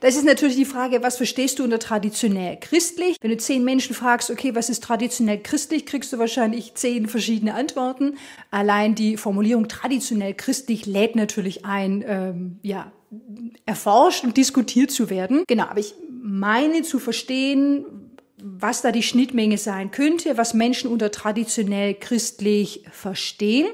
Das 0.00 0.16
ist 0.16 0.24
natürlich 0.24 0.56
die 0.56 0.64
Frage, 0.64 1.02
was 1.02 1.18
verstehst 1.18 1.58
du 1.58 1.64
unter 1.64 1.78
traditionell 1.78 2.58
christlich? 2.58 3.16
Wenn 3.20 3.30
du 3.30 3.36
zehn 3.36 3.64
Menschen 3.64 3.94
fragst, 3.94 4.30
okay, 4.30 4.54
was 4.54 4.70
ist 4.70 4.82
traditionell 4.82 5.38
christlich, 5.38 5.84
kriegst 5.84 6.12
du 6.12 6.18
wahrscheinlich 6.18 6.74
zehn 6.74 7.06
verschiedene 7.06 7.54
Antworten. 7.54 8.16
Allein 8.50 8.94
die 8.94 9.18
Formulierung 9.18 9.68
traditionell 9.68 10.32
christlich 10.34 10.86
lädt 10.86 11.16
natürlich 11.16 11.66
ein, 11.66 12.02
ähm, 12.06 12.58
ja, 12.62 12.92
erforscht 13.66 14.24
und 14.24 14.36
diskutiert 14.36 14.90
zu 14.90 15.10
werden. 15.10 15.44
Genau, 15.46 15.64
aber 15.64 15.80
ich 15.80 15.94
meine 16.22 16.82
zu 16.82 16.98
verstehen, 16.98 17.84
was 18.42 18.82
da 18.82 18.92
die 18.92 19.02
Schnittmenge 19.02 19.58
sein 19.58 19.90
könnte, 19.90 20.36
was 20.36 20.54
Menschen 20.54 20.90
unter 20.90 21.10
traditionell 21.10 21.94
christlich 21.94 22.84
verstehen. 22.90 23.68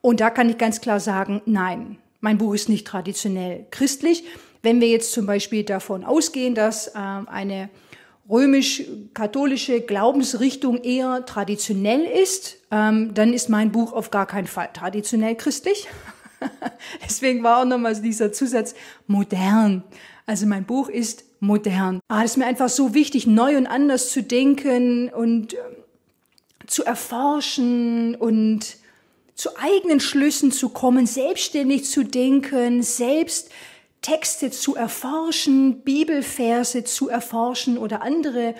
Und 0.00 0.20
da 0.20 0.30
kann 0.30 0.48
ich 0.48 0.58
ganz 0.58 0.80
klar 0.80 1.00
sagen, 1.00 1.42
nein, 1.46 1.98
mein 2.20 2.38
Buch 2.38 2.54
ist 2.54 2.68
nicht 2.68 2.86
traditionell 2.86 3.66
christlich. 3.70 4.24
Wenn 4.62 4.80
wir 4.80 4.88
jetzt 4.88 5.12
zum 5.12 5.26
Beispiel 5.26 5.64
davon 5.64 6.04
ausgehen, 6.04 6.54
dass 6.54 6.88
äh, 6.88 6.92
eine 6.94 7.70
römisch-katholische 8.28 9.80
Glaubensrichtung 9.82 10.82
eher 10.82 11.24
traditionell 11.26 12.02
ist, 12.02 12.56
ähm, 12.70 13.14
dann 13.14 13.32
ist 13.32 13.48
mein 13.48 13.70
Buch 13.70 13.92
auf 13.92 14.10
gar 14.10 14.26
keinen 14.26 14.48
Fall 14.48 14.70
traditionell 14.72 15.36
christlich. 15.36 15.86
Deswegen 17.04 17.42
war 17.42 17.62
auch 17.62 17.64
nochmal 17.64 17.94
dieser 18.00 18.32
Zusatz 18.32 18.74
modern. 19.06 19.84
Also 20.26 20.46
mein 20.46 20.64
Buch 20.64 20.88
ist 20.88 21.24
modern. 21.40 22.00
Ah, 22.08 22.22
es 22.24 22.32
ist 22.32 22.36
mir 22.36 22.46
einfach 22.46 22.68
so 22.68 22.94
wichtig, 22.94 23.26
neu 23.26 23.56
und 23.56 23.66
anders 23.66 24.10
zu 24.10 24.22
denken 24.22 25.08
und 25.10 25.54
äh, 25.54 25.58
zu 26.66 26.84
erforschen 26.84 28.14
und 28.14 28.76
zu 29.34 29.56
eigenen 29.58 30.00
Schlüssen 30.00 30.50
zu 30.50 30.70
kommen, 30.70 31.06
selbstständig 31.06 31.84
zu 31.84 32.04
denken, 32.04 32.82
selbst 32.82 33.50
Texte 34.00 34.50
zu 34.50 34.74
erforschen, 34.76 35.82
Bibelverse 35.82 36.84
zu 36.84 37.08
erforschen 37.08 37.76
oder 37.76 38.02
andere 38.02 38.54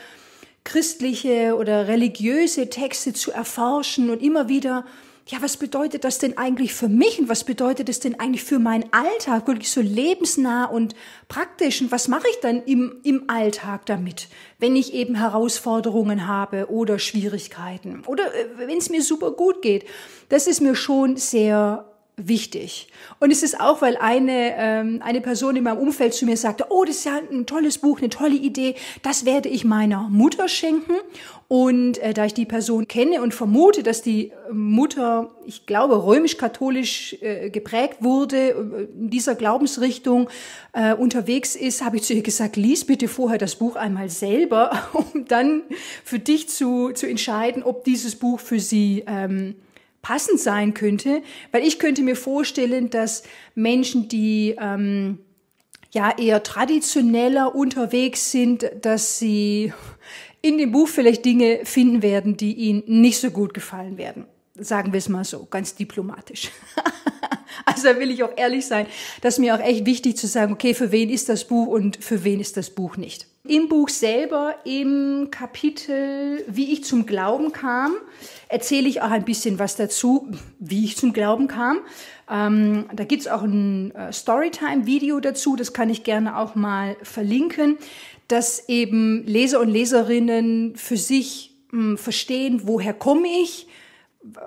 christliche 0.65 1.57
oder 1.57 1.89
religiöse 1.89 2.69
Texte 2.69 3.13
zu 3.13 3.31
erforschen 3.31 4.11
und 4.11 4.23
immer 4.23 4.49
wieder, 4.49 4.85
ja, 5.29 5.43
was 5.43 5.57
bedeutet 5.57 6.05
das 6.05 6.19
denn 6.19 6.39
eigentlich 6.39 6.73
für 6.73 6.89
mich 6.89 7.19
und 7.19 7.29
was 7.29 7.43
bedeutet 7.43 7.89
das 7.89 7.99
denn 7.99 8.21
eigentlich 8.21 8.45
für 8.45 8.61
meinen 8.61 8.93
Alltag, 8.93 9.49
wirklich 9.49 9.71
so 9.73 9.81
lebensnah 9.81 10.67
und 10.67 10.95
praktisch. 11.27 11.81
Und 11.81 11.91
was 11.91 12.07
mache 12.07 12.29
ich 12.31 12.39
dann 12.41 12.63
im, 12.63 13.01
im 13.03 13.25
Alltag 13.29 13.87
damit, 13.87 14.29
wenn 14.61 14.77
ich 14.77 14.95
eben 14.95 15.17
Herausforderungen 15.17 16.29
habe 16.29 16.71
oder 16.71 17.01
Schwierigkeiten? 17.01 18.05
Oder 18.07 18.33
äh, 18.35 18.47
wenn 18.57 18.79
es 18.79 18.89
mir 18.89 19.03
super 19.03 19.33
gut 19.33 19.63
geht. 19.63 19.85
Das 20.29 20.47
ist 20.47 20.61
mir 20.61 20.77
schon 20.77 21.17
sehr 21.17 21.96
wichtig. 22.17 22.89
Und 23.21 23.31
es 23.31 23.43
ist 23.43 23.61
auch, 23.61 23.83
weil 23.83 23.99
eine, 23.99 24.55
ähm, 24.57 25.03
eine 25.05 25.21
Person 25.21 25.55
in 25.55 25.65
meinem 25.65 25.79
Umfeld 25.79 26.15
zu 26.15 26.25
mir 26.25 26.39
sagte, 26.39 26.67
oh, 26.71 26.85
das 26.85 26.97
ist 26.97 27.05
ja 27.05 27.21
ein 27.31 27.45
tolles 27.45 27.77
Buch, 27.77 27.99
eine 27.99 28.09
tolle 28.09 28.37
Idee, 28.37 28.75
das 29.03 29.27
werde 29.27 29.51
ich 29.51 29.67
meiner 29.67 30.09
Mutter 30.09 30.49
schenken. 30.49 30.95
Und 31.49 31.99
äh, 31.99 32.15
da 32.15 32.25
ich 32.25 32.35
die 32.35 32.47
Person 32.47 32.89
kenne 32.89 33.21
und 33.23 33.35
vermute, 33.35 33.83
dass 33.83 34.01
die 34.01 34.33
Mutter, 34.51 35.31
ich 35.45 35.67
glaube, 35.67 36.05
römisch-katholisch 36.05 37.19
äh, 37.21 37.51
geprägt 37.51 37.99
wurde, 38.01 38.37
äh, 38.37 38.99
in 38.99 39.11
dieser 39.11 39.35
Glaubensrichtung 39.35 40.31
äh, 40.73 40.95
unterwegs 40.95 41.55
ist, 41.55 41.85
habe 41.85 41.97
ich 41.97 42.03
zu 42.03 42.15
ihr 42.15 42.23
gesagt, 42.23 42.57
lies 42.57 42.85
bitte 42.87 43.09
vorher 43.09 43.39
das 43.39 43.57
Buch 43.57 43.77
einmal 43.77 44.09
selber, 44.09 44.89
um 44.95 45.27
dann 45.27 45.63
für 46.03 46.19
dich 46.19 46.49
zu, 46.49 46.93
zu 46.93 47.07
entscheiden, 47.07 47.63
ob 47.63 47.85
dieses 47.85 48.17
Buch 48.17 48.41
für 48.41 48.59
sie 48.59 49.05
ähm, 49.07 49.55
passend 50.07 50.39
sein 50.39 50.73
könnte, 50.73 51.21
weil 51.51 51.67
ich 51.67 51.81
könnte 51.81 52.03
mir 52.03 52.15
vorstellen, 52.15 52.91
dass 52.91 53.25
Menschen, 53.57 54.07
die 54.07 54.55
ähm, 54.57 55.19
ja 55.91 56.17
eher 56.17 56.45
traditioneller 56.45 57.57
unterwegs 57.57 58.31
sind, 58.31 58.71
dass 58.83 59.19
sie 59.19 59.73
in 60.43 60.59
dem 60.59 60.71
Buch 60.71 60.87
vielleicht 60.87 61.25
Dinge 61.25 61.59
finden 61.65 62.03
werden, 62.03 62.37
die 62.37 62.55
ihnen 62.55 62.85
nicht 62.87 63.19
so 63.19 63.33
gut 63.33 63.53
gefallen 63.53 63.99
werden. 63.99 64.27
Sagen 64.55 64.93
wir 64.93 64.99
es 64.99 65.09
mal 65.09 65.25
so, 65.25 65.45
ganz 65.47 65.75
diplomatisch. 65.75 66.53
also 67.65 67.85
da 67.85 67.99
will 67.99 68.11
ich 68.11 68.23
auch 68.23 68.37
ehrlich 68.37 68.67
sein, 68.67 68.87
das 69.21 69.35
ist 69.35 69.41
mir 69.41 69.55
auch 69.55 69.61
echt 69.61 69.87
wichtig 69.87 70.17
zu 70.17 70.27
sagen, 70.27 70.53
okay, 70.53 70.75
für 70.75 70.93
wen 70.93 71.11
ist 71.11 71.29
das 71.29 71.45
Buch 71.45 71.67
und 71.67 72.03
für 72.03 72.25
wen 72.25 72.41
ist 72.41 72.57
das 72.57 72.71
Buch 72.71 72.97
nicht. 72.97 73.27
Im 73.49 73.69
Buch 73.69 73.89
selber, 73.89 74.57
im 74.65 75.29
Kapitel, 75.31 76.45
wie 76.49 76.73
ich 76.73 76.83
zum 76.83 77.07
Glauben 77.07 77.53
kam, 77.53 77.95
erzähle 78.49 78.89
ich 78.89 79.03
auch 79.03 79.11
ein 79.11 79.25
bisschen 79.25 79.61
was 79.61 79.77
dazu, 79.77 80.29
wie 80.59 80.85
ich 80.85 80.97
zum 80.97 81.13
Glauben 81.13 81.47
kam. 81.47 81.79
Ähm, 82.29 82.87
da 82.93 83.05
gibt's 83.05 83.29
auch 83.29 83.43
ein 83.43 83.95
äh, 83.95 84.13
Storytime-Video 84.13 85.21
dazu, 85.21 85.55
das 85.55 85.73
kann 85.73 85.91
ich 85.91 86.03
gerne 86.03 86.39
auch 86.39 86.57
mal 86.57 86.97
verlinken, 87.03 87.79
dass 88.27 88.69
eben 88.69 89.25
Leser 89.27 89.61
und 89.61 89.69
Leserinnen 89.69 90.75
für 90.75 90.97
sich 90.97 91.55
mh, 91.71 91.91
hm, 91.91 91.99
verstehen, 91.99 92.63
woher 92.65 92.95
komme 92.95 93.29
ich, 93.29 93.69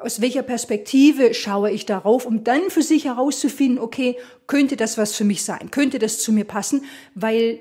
aus 0.01 0.21
welcher 0.21 0.43
Perspektive 0.43 1.33
schaue 1.33 1.71
ich 1.71 1.85
darauf, 1.85 2.25
um 2.25 2.43
dann 2.43 2.69
für 2.69 2.81
sich 2.81 3.05
herauszufinden, 3.05 3.79
okay, 3.79 4.17
könnte 4.47 4.75
das 4.75 4.97
was 4.97 5.15
für 5.15 5.23
mich 5.23 5.43
sein? 5.43 5.71
Könnte 5.71 5.99
das 5.99 6.19
zu 6.19 6.31
mir 6.31 6.45
passen? 6.45 6.83
Weil 7.15 7.59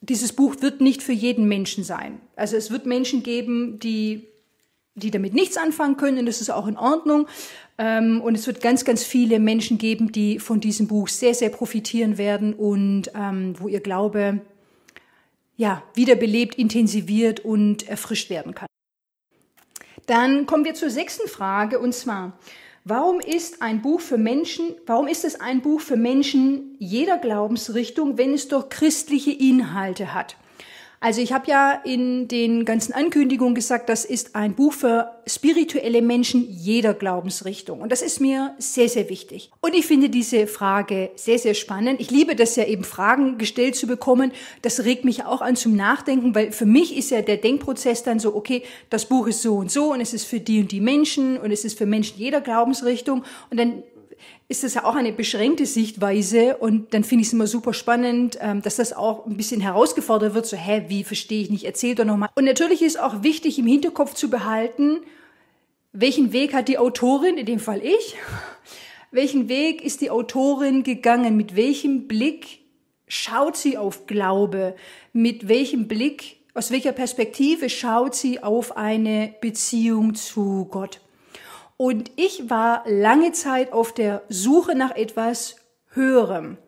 dieses 0.00 0.32
Buch 0.32 0.56
wird 0.60 0.80
nicht 0.80 1.02
für 1.02 1.12
jeden 1.12 1.48
Menschen 1.48 1.84
sein. 1.84 2.20
Also 2.36 2.56
es 2.56 2.70
wird 2.70 2.86
Menschen 2.86 3.22
geben, 3.22 3.78
die, 3.80 4.28
die 4.94 5.10
damit 5.10 5.34
nichts 5.34 5.56
anfangen 5.56 5.96
können, 5.96 6.18
und 6.18 6.26
das 6.26 6.40
ist 6.40 6.50
auch 6.50 6.66
in 6.66 6.76
Ordnung. 6.76 7.26
Ähm, 7.78 8.20
und 8.20 8.34
es 8.34 8.46
wird 8.46 8.60
ganz, 8.60 8.84
ganz 8.84 9.04
viele 9.04 9.38
Menschen 9.38 9.78
geben, 9.78 10.12
die 10.12 10.38
von 10.38 10.60
diesem 10.60 10.86
Buch 10.86 11.08
sehr, 11.08 11.34
sehr 11.34 11.50
profitieren 11.50 12.18
werden 12.18 12.54
und 12.54 13.10
ähm, 13.14 13.54
wo 13.58 13.68
ihr 13.68 13.80
Glaube 13.80 14.40
ja, 15.56 15.82
wiederbelebt, 15.94 16.54
intensiviert 16.54 17.40
und 17.40 17.88
erfrischt 17.88 18.30
werden 18.30 18.54
kann. 18.54 18.68
Dann 20.08 20.46
kommen 20.46 20.64
wir 20.64 20.74
zur 20.74 20.90
sechsten 20.90 21.28
Frage 21.28 21.78
und 21.78 21.94
zwar, 21.94 22.32
Warum 22.84 23.20
ist 23.20 23.60
ein 23.60 23.82
Buch 23.82 24.00
für 24.00 24.16
Menschen, 24.16 24.74
warum 24.86 25.08
ist 25.08 25.26
es 25.26 25.38
ein 25.38 25.60
Buch 25.60 25.82
für 25.82 25.98
Menschen 25.98 26.74
jeder 26.78 27.18
Glaubensrichtung, 27.18 28.16
wenn 28.16 28.32
es 28.32 28.48
doch 28.48 28.70
christliche 28.70 29.30
Inhalte 29.30 30.14
hat? 30.14 30.36
Also 31.00 31.20
ich 31.20 31.32
habe 31.32 31.48
ja 31.48 31.80
in 31.84 32.26
den 32.26 32.64
ganzen 32.64 32.92
Ankündigungen 32.92 33.54
gesagt, 33.54 33.88
das 33.88 34.04
ist 34.04 34.34
ein 34.34 34.54
Buch 34.54 34.72
für 34.72 35.12
spirituelle 35.26 36.02
Menschen 36.02 36.46
jeder 36.50 36.92
Glaubensrichtung. 36.92 37.80
Und 37.80 37.92
das 37.92 38.02
ist 38.02 38.20
mir 38.20 38.54
sehr, 38.58 38.88
sehr 38.88 39.08
wichtig. 39.08 39.52
Und 39.60 39.74
ich 39.74 39.86
finde 39.86 40.08
diese 40.08 40.48
Frage 40.48 41.10
sehr, 41.14 41.38
sehr 41.38 41.54
spannend. 41.54 42.00
Ich 42.00 42.10
liebe 42.10 42.34
das 42.34 42.56
ja 42.56 42.64
eben, 42.64 42.82
Fragen 42.82 43.38
gestellt 43.38 43.76
zu 43.76 43.86
bekommen. 43.86 44.32
Das 44.62 44.84
regt 44.84 45.04
mich 45.04 45.24
auch 45.24 45.40
an 45.40 45.54
zum 45.54 45.76
Nachdenken, 45.76 46.34
weil 46.34 46.50
für 46.50 46.66
mich 46.66 46.96
ist 46.96 47.10
ja 47.10 47.22
der 47.22 47.36
Denkprozess 47.36 48.02
dann 48.02 48.18
so, 48.18 48.34
okay, 48.34 48.64
das 48.90 49.06
Buch 49.06 49.28
ist 49.28 49.42
so 49.42 49.56
und 49.56 49.70
so 49.70 49.92
und 49.92 50.00
es 50.00 50.12
ist 50.12 50.24
für 50.24 50.40
die 50.40 50.60
und 50.60 50.72
die 50.72 50.80
Menschen 50.80 51.38
und 51.38 51.52
es 51.52 51.64
ist 51.64 51.78
für 51.78 51.86
Menschen 51.86 52.18
jeder 52.18 52.40
Glaubensrichtung. 52.40 53.22
Und 53.50 53.60
dann 53.60 53.84
ist 54.48 54.64
das 54.64 54.74
ja 54.74 54.84
auch 54.84 54.96
eine 54.96 55.12
beschränkte 55.12 55.66
Sichtweise 55.66 56.56
und 56.56 56.94
dann 56.94 57.04
finde 57.04 57.22
ich 57.22 57.28
es 57.28 57.34
immer 57.34 57.46
super 57.46 57.74
spannend, 57.74 58.38
ähm, 58.40 58.62
dass 58.62 58.76
das 58.76 58.94
auch 58.94 59.26
ein 59.26 59.36
bisschen 59.36 59.60
herausgefordert 59.60 60.32
wird, 60.34 60.46
so, 60.46 60.56
hä, 60.56 60.86
wie 60.88 61.04
verstehe 61.04 61.42
ich 61.42 61.50
nicht, 61.50 61.64
erzähl 61.64 61.94
doch 61.94 62.06
nochmal. 62.06 62.30
Und 62.34 62.46
natürlich 62.46 62.80
ist 62.80 62.98
auch 62.98 63.22
wichtig 63.22 63.58
im 63.58 63.66
Hinterkopf 63.66 64.14
zu 64.14 64.30
behalten, 64.30 65.00
welchen 65.92 66.32
Weg 66.32 66.54
hat 66.54 66.68
die 66.68 66.78
Autorin, 66.78 67.36
in 67.36 67.44
dem 67.44 67.60
Fall 67.60 67.82
ich, 67.84 68.16
welchen 69.10 69.50
Weg 69.50 69.84
ist 69.84 70.00
die 70.00 70.10
Autorin 70.10 70.82
gegangen, 70.82 71.36
mit 71.36 71.54
welchem 71.54 72.08
Blick 72.08 72.60
schaut 73.06 73.56
sie 73.56 73.76
auf 73.76 74.06
Glaube, 74.06 74.76
mit 75.12 75.48
welchem 75.48 75.88
Blick, 75.88 76.36
aus 76.54 76.70
welcher 76.70 76.92
Perspektive 76.92 77.68
schaut 77.68 78.14
sie 78.14 78.42
auf 78.42 78.78
eine 78.78 79.34
Beziehung 79.42 80.14
zu 80.14 80.66
Gott. 80.70 81.00
Und 81.78 82.10
ich 82.16 82.50
war 82.50 82.82
lange 82.86 83.30
Zeit 83.32 83.72
auf 83.72 83.94
der 83.94 84.24
Suche 84.28 84.74
nach 84.74 84.94
etwas 84.96 85.56
Höherem. 85.90 86.58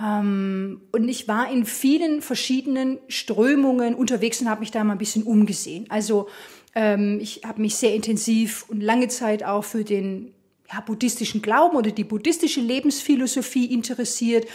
Ähm, 0.00 0.82
und 0.92 1.08
ich 1.08 1.26
war 1.26 1.50
in 1.50 1.66
vielen 1.66 2.22
verschiedenen 2.22 2.98
Strömungen 3.08 3.96
unterwegs 3.96 4.40
und 4.40 4.48
habe 4.48 4.60
mich 4.60 4.70
da 4.70 4.84
mal 4.84 4.92
ein 4.92 4.98
bisschen 4.98 5.24
umgesehen. 5.24 5.86
Also 5.88 6.28
ähm, 6.76 7.18
ich 7.20 7.42
habe 7.44 7.60
mich 7.60 7.74
sehr 7.74 7.92
intensiv 7.92 8.66
und 8.68 8.80
lange 8.80 9.08
Zeit 9.08 9.42
auch 9.42 9.64
für 9.64 9.82
den 9.82 10.32
ja, 10.72 10.80
buddhistischen 10.80 11.42
Glauben 11.42 11.76
oder 11.76 11.90
die 11.90 12.04
buddhistische 12.04 12.60
Lebensphilosophie 12.60 13.66
interessiert, 13.66 14.46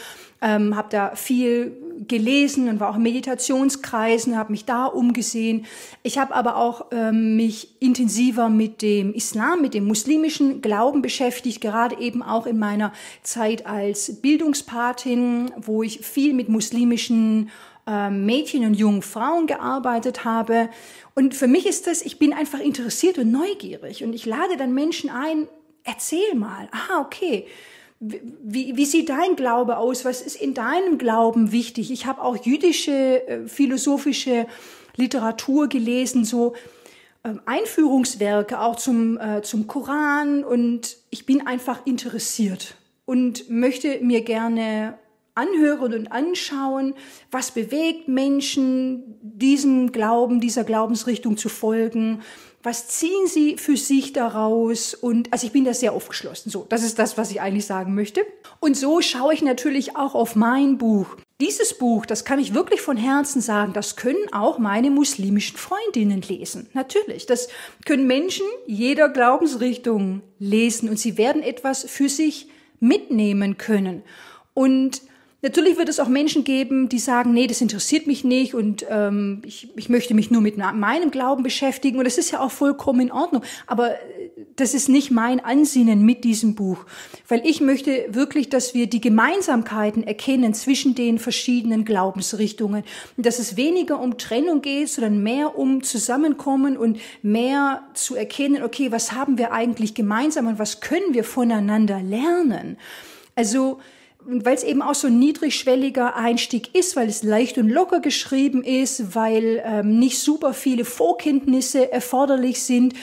ähm, 0.42 0.76
habe 0.76 0.90
da 0.90 1.16
viel 1.16 1.78
gelesen 2.08 2.68
und 2.68 2.80
war 2.80 2.90
auch 2.90 2.96
in 2.96 3.04
Meditationskreisen, 3.04 4.38
habe 4.38 4.52
mich 4.52 4.66
da 4.66 4.86
umgesehen. 4.86 5.66
Ich 6.02 6.18
habe 6.18 6.34
aber 6.34 6.58
auch 6.58 6.88
ähm, 6.92 7.36
mich 7.36 7.80
intensiver 7.80 8.50
mit 8.50 8.82
dem 8.82 9.14
Islam, 9.14 9.62
mit 9.62 9.76
dem 9.76 9.86
muslimischen 9.86 10.62
Glauben 10.62 11.04
beschäftigt, 11.04 11.62
gerade 11.62 12.00
eben 12.00 12.24
auch 12.24 12.48
in 12.48 12.58
meiner 12.58 12.92
Zeit 13.22 13.68
als 13.68 14.22
Bildungspatin, 14.22 15.52
wo 15.58 15.84
ich 15.84 16.00
viel 16.00 16.34
mit 16.34 16.50
muslimischen 16.50 17.52
ähm, 17.86 18.26
Mädchen 18.26 18.66
und 18.66 18.74
jungen 18.74 19.04
Frauen 19.04 19.46
gearbeitet 19.46 20.26
habe. 20.26 20.70
Und 21.14 21.36
für 21.36 21.48
mich 21.48 21.68
ist 21.68 21.86
das, 21.86 22.02
ich 22.02 22.18
bin 22.18 22.34
einfach 22.34 22.60
interessiert 22.60 23.20
und 23.20 23.32
neugierig 23.32 24.04
und 24.04 24.14
ich 24.14 24.26
lade 24.26 24.58
dann 24.58 24.74
Menschen 24.74 25.10
ein, 25.10 25.48
erzähl 25.84 26.36
mal, 26.36 26.70
aha, 26.72 27.02
okay, 27.02 27.48
wie, 28.00 28.76
wie 28.76 28.86
sieht 28.86 29.10
dein 29.10 29.36
Glaube 29.36 29.78
aus? 29.78 30.06
Was 30.06 30.22
ist 30.22 30.36
in 30.36 30.56
deinem 30.56 30.98
Glauben 30.98 31.52
wichtig? 31.52 31.92
Ich 31.92 32.08
habe 32.08 32.24
auch 32.24 32.36
jüdische 32.36 33.28
äh, 33.28 33.48
philosophische 33.48 34.48
Literatur 34.96 35.68
gelesen, 35.68 36.26
so 36.26 36.56
äh, 37.24 37.34
Einführungswerke 37.46 38.60
auch 38.60 38.76
zum, 38.76 39.20
äh, 39.20 39.44
zum 39.44 39.68
Koran 39.68 40.44
und 40.44 40.98
ich 41.12 41.28
bin 41.28 41.46
einfach 41.46 41.86
interessiert 41.86 42.76
und 43.06 43.50
möchte 43.52 44.00
mir 44.02 44.22
gerne 44.22 44.98
anhören 45.36 45.94
und 45.94 46.12
anschauen, 46.12 46.94
was 47.30 47.52
bewegt 47.52 48.08
Menschen, 48.08 49.04
diesem 49.22 49.92
Glauben, 49.92 50.42
dieser 50.42 50.64
Glaubensrichtung 50.64 51.38
zu 51.38 51.50
folgen, 51.50 52.22
was 52.64 52.88
ziehen 52.88 53.28
Sie 53.28 53.58
für 53.58 53.78
sich 53.78 54.14
daraus? 54.14 54.94
Und 54.94 55.32
also 55.34 55.48
ich 55.48 55.54
bin 55.54 55.66
da 55.66 55.74
sehr 55.74 55.94
aufgeschlossen. 55.94 56.52
So, 56.52 56.66
das 56.70 56.84
ist 56.84 57.00
das, 57.00 57.18
was 57.18 57.32
ich 57.32 57.42
eigentlich 57.42 57.66
sagen 57.66 57.96
möchte. 57.96 58.26
Und 58.60 58.78
so 58.78 59.02
schaue 59.02 59.34
ich 59.34 59.42
natürlich 59.42 59.96
auch 59.96 60.14
auf 60.14 60.36
mein 60.36 60.78
Buch. 60.78 61.18
Dieses 61.40 61.76
Buch, 61.76 62.06
das 62.06 62.24
kann 62.24 62.38
ich 62.38 62.54
wirklich 62.54 62.82
von 62.82 62.98
Herzen 62.98 63.42
sagen, 63.42 63.74
das 63.74 63.96
können 63.96 64.32
auch 64.32 64.60
meine 64.60 64.92
muslimischen 64.92 65.58
Freundinnen 65.58 66.22
lesen. 66.22 66.70
Natürlich, 66.74 67.26
das 67.26 67.48
können 67.86 68.06
Menschen 68.06 68.46
jeder 68.68 69.10
Glaubensrichtung 69.10 70.22
lesen 70.38 70.88
und 70.88 71.00
sie 71.00 71.18
werden 71.18 71.42
etwas 71.42 71.84
für 71.84 72.10
sich 72.10 72.48
mitnehmen 72.80 73.58
können. 73.58 74.04
Und 74.54 75.02
Natürlich 75.44 75.78
wird 75.78 75.90
es 75.90 76.00
auch 76.00 76.08
Menschen 76.08 76.44
geben, 76.44 76.88
die 76.88 77.00
sagen, 77.00 77.34
nee, 77.34 77.48
das 77.48 77.62
interessiert 77.62 78.06
mich 78.06 78.24
nicht 78.24 78.54
und 78.54 78.86
ähm, 78.90 79.42
ich, 79.44 79.70
ich 79.76 79.90
möchte 79.90 80.14
mich 80.14 80.30
nur 80.30 80.42
mit 80.42 80.58
meinem 80.58 81.10
Glauben 81.10 81.42
beschäftigen 81.42 81.98
und 81.98 82.06
das 82.06 82.20
ist 82.20 82.30
ja 82.30 82.42
auch 82.42 82.52
vollkommen 82.52 83.02
in 83.02 83.12
Ordnung. 83.12 83.42
Aber 83.66 83.96
äh, 83.96 83.98
das 84.56 84.76
ist 84.76 84.88
nicht 84.88 85.10
mein 85.10 85.40
Ansinnen 85.40 86.06
mit 86.06 86.24
diesem 86.26 86.54
Buch, 86.54 86.86
weil 87.28 87.42
ich 87.44 87.60
möchte 87.60 88.06
wirklich, 88.10 88.50
dass 88.50 88.76
wir 88.76 88.86
die 88.86 89.02
Gemeinsamkeiten 89.02 90.04
erkennen 90.04 90.54
zwischen 90.54 90.94
den 90.94 91.18
verschiedenen 91.18 91.86
Glaubensrichtungen 91.86 92.84
und 93.18 93.26
dass 93.26 93.40
es 93.40 93.58
weniger 93.58 94.00
um 94.00 94.20
Trennung 94.20 94.62
geht, 94.62 94.90
sondern 94.90 95.24
mehr 95.24 95.58
um 95.58 95.82
Zusammenkommen 95.82 96.78
und 96.78 97.00
mehr 97.24 97.82
zu 97.96 98.16
erkennen, 98.16 98.62
okay, 98.62 98.92
was 98.92 99.14
haben 99.14 99.40
wir 99.40 99.54
eigentlich 99.54 99.96
gemeinsam 99.96 100.46
und 100.46 100.60
was 100.60 100.82
können 100.82 101.16
wir 101.16 101.24
voneinander 101.24 102.00
lernen. 102.00 102.78
Also 103.34 103.80
weil 104.26 104.56
es 104.56 104.64
eben 104.64 104.82
auch 104.82 104.96
so 104.96 105.08
ein 105.08 105.20
niedrigschwelliger 105.20 106.16
Einstieg 106.16 106.76
ist, 106.76 106.96
weil 106.96 107.10
es 107.10 107.24
leicht 107.24 107.58
und 107.58 107.70
locker 107.70 108.00
geschrieben 108.00 108.64
ist, 108.64 109.16
weil 109.16 109.62
ähm, 109.66 110.00
nicht 110.00 110.20
super 110.20 110.54
viele 110.54 110.86
Vorkenntnisse 110.86 111.92
erforderlich 111.92 112.62
sind. 112.62 112.94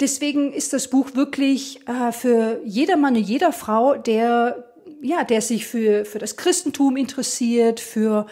Deswegen 0.00 0.52
ist 0.52 0.72
das 0.72 0.88
Buch 0.88 1.14
wirklich 1.14 1.80
äh, 1.88 2.12
für 2.12 2.60
jedermann 2.64 3.16
und 3.16 3.22
jeder 3.22 3.52
Frau, 3.52 3.94
der 3.94 4.64
ja, 5.02 5.24
der 5.24 5.42
sich 5.42 5.66
für 5.66 6.04
für 6.04 6.18
das 6.18 6.36
Christentum 6.36 6.96
interessiert, 6.96 7.80
für 7.80 8.26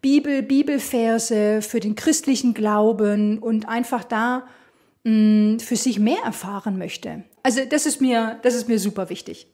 Bibel, 0.00 0.42
Bibelverse, 0.42 1.62
für 1.62 1.80
den 1.80 1.94
christlichen 1.94 2.54
Glauben 2.54 3.38
und 3.38 3.68
einfach 3.68 4.04
da 4.04 4.46
mh, 5.04 5.54
mm, 5.54 5.60
für 5.60 5.76
sich 5.76 5.98
mehr 5.98 6.22
erfahren 6.24 6.78
möchte. 6.78 7.24
Also 7.42 7.60
das 7.68 7.86
ist 7.86 8.00
mir 8.00 8.38
das 8.42 8.54
ist 8.54 8.68
mir 8.68 8.78
super 8.78 9.10
wichtig. 9.10 9.48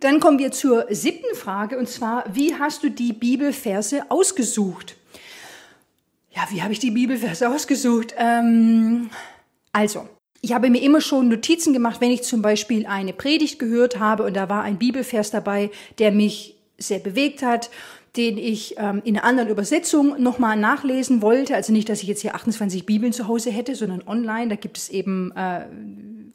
Dann 0.00 0.20
kommen 0.20 0.38
wir 0.38 0.52
zur 0.52 0.86
siebten 0.90 1.34
Frage 1.34 1.78
und 1.78 1.88
zwar, 1.88 2.24
wie 2.32 2.54
hast 2.54 2.84
du 2.84 2.90
die 2.90 3.12
Bibelverse 3.12 4.10
ausgesucht? 4.10 4.96
Ja, 6.30 6.46
wie 6.50 6.62
habe 6.62 6.72
ich 6.72 6.78
die 6.78 6.92
Bibelverse 6.92 7.48
ausgesucht? 7.48 8.14
Ähm, 8.16 9.10
also, 9.72 10.08
ich 10.40 10.52
habe 10.52 10.70
mir 10.70 10.82
immer 10.82 11.00
schon 11.00 11.28
Notizen 11.28 11.72
gemacht, 11.72 12.00
wenn 12.00 12.12
ich 12.12 12.22
zum 12.22 12.42
Beispiel 12.42 12.86
eine 12.86 13.12
Predigt 13.12 13.58
gehört 13.58 13.98
habe 13.98 14.22
und 14.22 14.34
da 14.34 14.48
war 14.48 14.62
ein 14.62 14.78
Bibelvers 14.78 15.32
dabei, 15.32 15.70
der 15.98 16.12
mich 16.12 16.54
sehr 16.78 17.00
bewegt 17.00 17.42
hat, 17.42 17.70
den 18.16 18.38
ich 18.38 18.76
ähm, 18.78 19.02
in 19.04 19.16
einer 19.16 19.24
anderen 19.24 19.48
Übersetzung 19.48 20.22
nochmal 20.22 20.56
nachlesen 20.56 21.22
wollte. 21.22 21.56
Also 21.56 21.72
nicht, 21.72 21.88
dass 21.88 22.02
ich 22.02 22.08
jetzt 22.08 22.22
hier 22.22 22.36
28 22.36 22.86
Bibeln 22.86 23.12
zu 23.12 23.26
Hause 23.26 23.50
hätte, 23.50 23.74
sondern 23.74 24.06
online. 24.06 24.48
Da 24.48 24.56
gibt 24.56 24.78
es 24.78 24.88
eben 24.88 25.32
äh, 25.32 25.66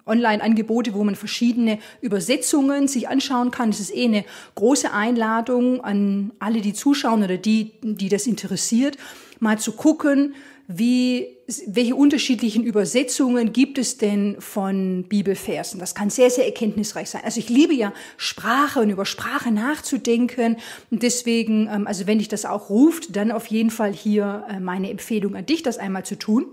Online-Angebote, 0.05 0.93
wo 0.93 1.03
man 1.03 1.15
verschiedene 1.15 1.79
Übersetzungen 2.01 2.87
sich 2.87 3.07
anschauen 3.07 3.51
kann. 3.51 3.69
Es 3.69 3.79
ist 3.79 3.95
eh 3.95 4.05
eine 4.05 4.25
große 4.55 4.91
Einladung 4.91 5.83
an 5.83 6.31
alle, 6.39 6.61
die 6.61 6.73
zuschauen 6.73 7.23
oder 7.23 7.37
die, 7.37 7.71
die 7.81 8.09
das 8.09 8.27
interessiert, 8.27 8.97
mal 9.39 9.59
zu 9.59 9.73
gucken, 9.73 10.35
wie, 10.67 11.27
welche 11.67 11.95
unterschiedlichen 11.95 12.63
Übersetzungen 12.63 13.51
gibt 13.51 13.77
es 13.77 13.97
denn 13.97 14.37
von 14.39 15.03
Bibelversen? 15.09 15.79
Das 15.79 15.93
kann 15.93 16.09
sehr, 16.09 16.29
sehr 16.29 16.45
erkenntnisreich 16.45 17.09
sein. 17.09 17.21
Also 17.25 17.39
ich 17.39 17.49
liebe 17.49 17.73
ja 17.73 17.93
Sprache 18.15 18.79
und 18.79 18.89
über 18.89 19.05
Sprache 19.05 19.51
nachzudenken. 19.51 20.57
Und 20.89 21.03
deswegen, 21.03 21.67
ähm, 21.67 21.85
also 21.85 22.07
wenn 22.07 22.19
dich 22.19 22.29
das 22.29 22.45
auch 22.45 22.69
ruft, 22.69 23.15
dann 23.15 23.31
auf 23.31 23.47
jeden 23.47 23.71
Fall 23.71 23.91
hier 23.91 24.45
äh, 24.49 24.59
meine 24.59 24.89
Empfehlung 24.89 25.35
an 25.35 25.45
dich, 25.45 25.63
das 25.63 25.77
einmal 25.77 26.05
zu 26.05 26.17
tun. 26.17 26.45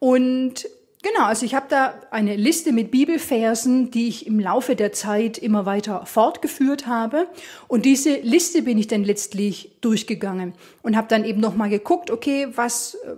Und 0.00 0.68
Genau, 1.06 1.26
also 1.26 1.46
ich 1.46 1.54
habe 1.54 1.66
da 1.68 1.94
eine 2.10 2.34
Liste 2.34 2.72
mit 2.72 2.90
Bibelversen, 2.90 3.92
die 3.92 4.08
ich 4.08 4.26
im 4.26 4.40
Laufe 4.40 4.74
der 4.74 4.90
Zeit 4.92 5.38
immer 5.38 5.64
weiter 5.64 6.04
fortgeführt 6.04 6.88
habe. 6.88 7.28
Und 7.68 7.84
diese 7.84 8.16
Liste 8.16 8.62
bin 8.62 8.76
ich 8.76 8.88
dann 8.88 9.04
letztlich 9.04 9.76
durchgegangen 9.82 10.54
und 10.82 10.96
habe 10.96 11.06
dann 11.06 11.24
eben 11.24 11.40
nochmal 11.40 11.70
geguckt, 11.70 12.10
okay, 12.10 12.48
was, 12.56 12.96
äh, 13.04 13.14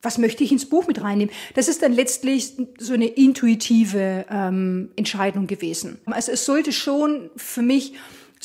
was 0.00 0.18
möchte 0.18 0.44
ich 0.44 0.52
ins 0.52 0.66
Buch 0.66 0.86
mit 0.86 1.02
reinnehmen? 1.02 1.34
Das 1.54 1.66
ist 1.66 1.82
dann 1.82 1.92
letztlich 1.92 2.52
so 2.78 2.92
eine 2.92 3.06
intuitive 3.06 4.26
ähm, 4.30 4.90
Entscheidung 4.94 5.48
gewesen. 5.48 5.98
Also 6.06 6.30
es 6.30 6.44
sollte 6.44 6.70
schon 6.70 7.30
für 7.34 7.62
mich 7.62 7.94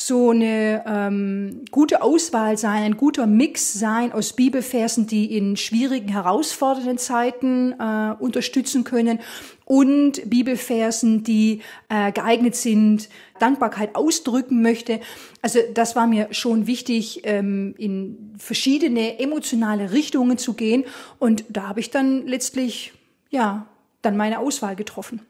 so 0.00 0.30
eine 0.30 0.82
ähm, 0.86 1.64
gute 1.70 2.00
Auswahl 2.00 2.56
sein, 2.56 2.82
ein 2.84 2.96
guter 2.96 3.26
Mix 3.26 3.74
sein 3.74 4.12
aus 4.12 4.32
Bibelversen, 4.32 5.06
die 5.06 5.36
in 5.36 5.58
schwierigen, 5.58 6.08
herausfordernden 6.08 6.96
Zeiten 6.96 7.72
äh, 7.78 8.14
unterstützen 8.18 8.82
können 8.84 9.20
und 9.66 10.28
Bibelversen, 10.28 11.22
die 11.22 11.60
äh, 11.90 12.12
geeignet 12.12 12.56
sind, 12.56 13.10
Dankbarkeit 13.40 13.94
ausdrücken 13.94 14.62
möchte. 14.62 15.00
Also 15.42 15.58
das 15.74 15.96
war 15.96 16.06
mir 16.06 16.28
schon 16.30 16.66
wichtig, 16.66 17.20
ähm, 17.24 17.74
in 17.76 18.34
verschiedene 18.38 19.18
emotionale 19.18 19.92
Richtungen 19.92 20.38
zu 20.38 20.54
gehen. 20.54 20.84
Und 21.18 21.44
da 21.50 21.68
habe 21.68 21.80
ich 21.80 21.90
dann 21.90 22.26
letztlich, 22.26 22.94
ja, 23.28 23.66
dann 24.00 24.16
meine 24.16 24.38
Auswahl 24.38 24.76
getroffen. 24.76 25.20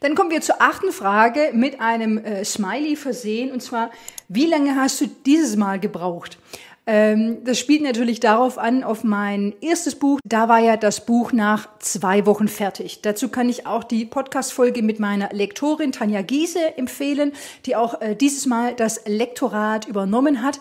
Dann 0.00 0.14
kommen 0.14 0.30
wir 0.30 0.40
zur 0.40 0.60
achten 0.60 0.92
Frage 0.92 1.50
mit 1.52 1.80
einem 1.80 2.18
äh, 2.18 2.44
Smiley 2.44 2.96
versehen. 2.96 3.52
Und 3.52 3.62
zwar, 3.62 3.90
wie 4.28 4.46
lange 4.46 4.76
hast 4.76 5.00
du 5.00 5.06
dieses 5.06 5.56
Mal 5.56 5.80
gebraucht? 5.80 6.38
Ähm, 6.86 7.38
das 7.44 7.58
spielt 7.58 7.82
natürlich 7.82 8.20
darauf 8.20 8.58
an, 8.58 8.84
auf 8.84 9.04
mein 9.04 9.54
erstes 9.62 9.94
Buch. 9.94 10.20
Da 10.24 10.48
war 10.48 10.58
ja 10.58 10.76
das 10.76 11.06
Buch 11.06 11.32
nach 11.32 11.78
zwei 11.78 12.26
Wochen 12.26 12.48
fertig. 12.48 13.00
Dazu 13.00 13.28
kann 13.28 13.48
ich 13.48 13.66
auch 13.66 13.84
die 13.84 14.04
Podcast-Folge 14.04 14.82
mit 14.82 15.00
meiner 15.00 15.30
Lektorin 15.32 15.92
Tanja 15.92 16.20
Giese 16.20 16.76
empfehlen, 16.76 17.32
die 17.64 17.76
auch 17.76 18.00
äh, 18.02 18.14
dieses 18.14 18.44
Mal 18.44 18.74
das 18.74 19.02
Lektorat 19.06 19.88
übernommen 19.88 20.42
hat. 20.42 20.60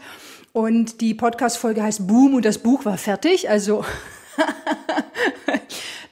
Und 0.53 1.01
die 1.01 1.13
Podcast-Folge 1.13 1.83
heißt 1.83 2.07
Boom 2.07 2.35
und 2.35 2.45
das 2.45 2.59
Buch 2.59 2.85
war 2.85 2.97
fertig. 2.97 3.49
Also 3.49 3.83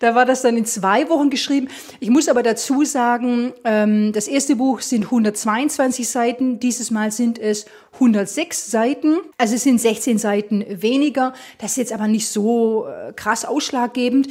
Da 0.02 0.16
war 0.16 0.26
das 0.26 0.42
dann 0.42 0.58
in 0.58 0.66
zwei 0.66 1.08
Wochen 1.10 1.30
geschrieben. 1.30 1.68
Ich 2.00 2.10
muss 2.10 2.28
aber 2.28 2.42
dazu 2.42 2.84
sagen, 2.84 3.54
ähm, 3.64 4.12
das 4.14 4.28
erste 4.28 4.56
Buch 4.56 4.82
sind 4.82 5.06
122 5.06 6.10
Seiten, 6.10 6.60
dieses 6.60 6.90
Mal 6.90 7.12
sind 7.12 7.38
es 7.38 7.68
106 7.94 8.72
Seiten. 8.72 9.18
Also 9.38 9.54
es 9.54 9.62
sind 9.62 9.80
16 9.80 10.18
Seiten 10.18 10.66
weniger. 10.68 11.34
Das 11.60 11.72
ist 11.72 11.78
jetzt 11.78 11.94
aber 11.94 12.08
nicht 12.08 12.28
so 12.28 12.88
äh, 12.88 13.14
krass 13.14 13.46
ausschlaggebend. 13.46 14.28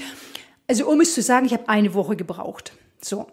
Also 0.67 0.91
um 0.91 1.01
es 1.01 1.15
zu 1.15 1.23
sagen, 1.23 1.47
ich 1.47 1.53
habe 1.53 1.69
eine 1.69 1.95
Woche 1.95 2.17
gebraucht. 2.17 2.73
So. 3.01 3.29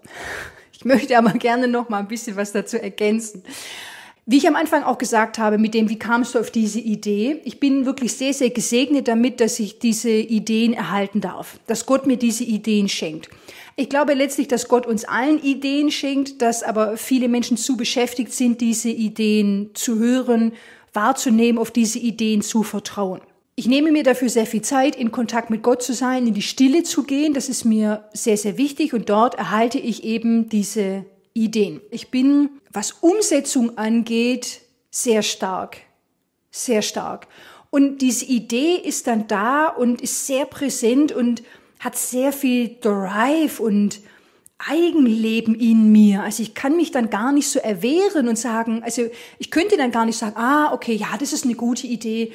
Ich 0.73 0.85
möchte 0.85 1.17
aber 1.17 1.31
gerne 1.31 1.67
noch 1.67 1.89
mal 1.89 1.97
ein 1.97 2.07
bisschen 2.07 2.35
was 2.35 2.51
dazu 2.51 2.77
ergänzen. 2.77 3.41
Wie 4.29 4.35
ich 4.35 4.47
am 4.49 4.57
Anfang 4.57 4.83
auch 4.83 4.97
gesagt 4.97 5.39
habe, 5.39 5.57
mit 5.57 5.73
dem, 5.73 5.89
wie 5.89 5.97
kamst 5.97 6.35
du 6.35 6.39
auf 6.39 6.51
diese 6.51 6.81
Idee? 6.81 7.39
Ich 7.45 7.61
bin 7.61 7.85
wirklich 7.85 8.11
sehr, 8.11 8.33
sehr 8.33 8.49
gesegnet 8.49 9.07
damit, 9.07 9.39
dass 9.39 9.57
ich 9.57 9.79
diese 9.79 10.09
Ideen 10.11 10.73
erhalten 10.73 11.21
darf, 11.21 11.61
dass 11.65 11.85
Gott 11.85 12.05
mir 12.05 12.17
diese 12.17 12.43
Ideen 12.43 12.89
schenkt. 12.89 13.29
Ich 13.77 13.87
glaube 13.87 14.15
letztlich, 14.15 14.49
dass 14.49 14.67
Gott 14.67 14.85
uns 14.85 15.05
allen 15.05 15.41
Ideen 15.41 15.91
schenkt, 15.91 16.41
dass 16.41 16.61
aber 16.61 16.97
viele 16.97 17.29
Menschen 17.29 17.55
zu 17.55 17.77
beschäftigt 17.77 18.33
sind, 18.33 18.59
diese 18.59 18.89
Ideen 18.89 19.69
zu 19.75 19.97
hören, 19.97 20.51
wahrzunehmen, 20.91 21.57
auf 21.57 21.71
diese 21.71 21.99
Ideen 21.99 22.41
zu 22.41 22.63
vertrauen. 22.63 23.21
Ich 23.55 23.67
nehme 23.67 23.93
mir 23.93 24.03
dafür 24.03 24.27
sehr 24.27 24.45
viel 24.45 24.61
Zeit, 24.61 24.97
in 24.97 25.13
Kontakt 25.13 25.49
mit 25.49 25.63
Gott 25.63 25.81
zu 25.81 25.93
sein, 25.93 26.27
in 26.27 26.33
die 26.33 26.41
Stille 26.41 26.83
zu 26.83 27.03
gehen. 27.03 27.33
Das 27.33 27.47
ist 27.47 27.63
mir 27.63 28.03
sehr, 28.11 28.35
sehr 28.35 28.57
wichtig 28.57 28.93
und 28.93 29.09
dort 29.09 29.35
erhalte 29.35 29.79
ich 29.79 30.03
eben 30.03 30.49
diese 30.49 31.05
Ideen. 31.33 31.79
Ich 31.91 32.09
bin, 32.09 32.49
was 32.77 32.91
Umsetzung 33.01 33.75
angeht, 33.79 34.61
sehr 34.91 35.23
stark. 35.23 35.77
Sehr 36.51 36.83
stark. 36.83 37.27
Und 37.71 38.03
diese 38.03 38.25
Idee 38.25 38.75
ist 38.75 39.07
dann 39.07 39.27
da 39.27 39.67
und 39.67 39.99
ist 39.99 40.27
sehr 40.27 40.45
präsent 40.45 41.11
und 41.11 41.41
hat 41.79 41.97
sehr 41.97 42.31
viel 42.31 42.77
Drive 42.79 43.59
und 43.59 43.99
Eigenleben 44.59 45.55
in 45.59 45.91
mir. 45.91 46.21
Also 46.21 46.43
ich 46.43 46.53
kann 46.53 46.77
mich 46.77 46.91
dann 46.91 47.09
gar 47.09 47.31
nicht 47.31 47.49
so 47.49 47.57
erwehren 47.57 48.27
und 48.27 48.37
sagen, 48.37 48.83
also 48.83 49.09
ich 49.39 49.49
könnte 49.49 49.75
dann 49.75 49.91
gar 49.91 50.05
nicht 50.05 50.19
sagen, 50.19 50.35
ah, 50.37 50.71
okay, 50.71 50.93
ja, 50.93 51.17
das 51.19 51.33
ist 51.33 51.45
eine 51.45 51.55
gute 51.55 51.87
Idee. 51.87 52.33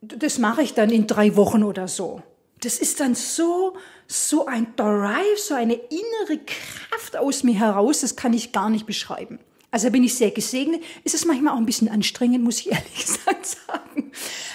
Das 0.00 0.38
mache 0.38 0.62
ich 0.62 0.72
dann 0.72 0.88
in 0.88 1.06
drei 1.06 1.36
Wochen 1.36 1.64
oder 1.64 1.86
so. 1.86 2.22
Das 2.62 2.78
ist 2.78 3.00
dann 3.00 3.14
so, 3.14 3.76
so 4.08 4.46
ein 4.46 4.74
Drive, 4.74 5.38
so 5.38 5.54
eine 5.54 5.74
innere 5.74 6.40
Kraft 6.44 7.16
aus 7.16 7.44
mir 7.44 7.54
heraus, 7.54 8.00
das 8.00 8.16
kann 8.16 8.32
ich 8.32 8.52
gar 8.52 8.70
nicht 8.70 8.86
beschreiben. 8.86 9.38
Also 9.70 9.90
bin 9.90 10.02
ich 10.02 10.14
sehr 10.14 10.30
gesegnet. 10.30 10.82
Ist 11.04 11.14
es 11.14 11.26
manchmal 11.26 11.52
auch 11.52 11.58
ein 11.58 11.66
bisschen 11.66 11.90
anstrengend, 11.90 12.42
muss 12.42 12.60
ich 12.60 12.68
ehrlich 12.72 12.94
gesagt 12.94 13.46
sagen. 13.46 14.10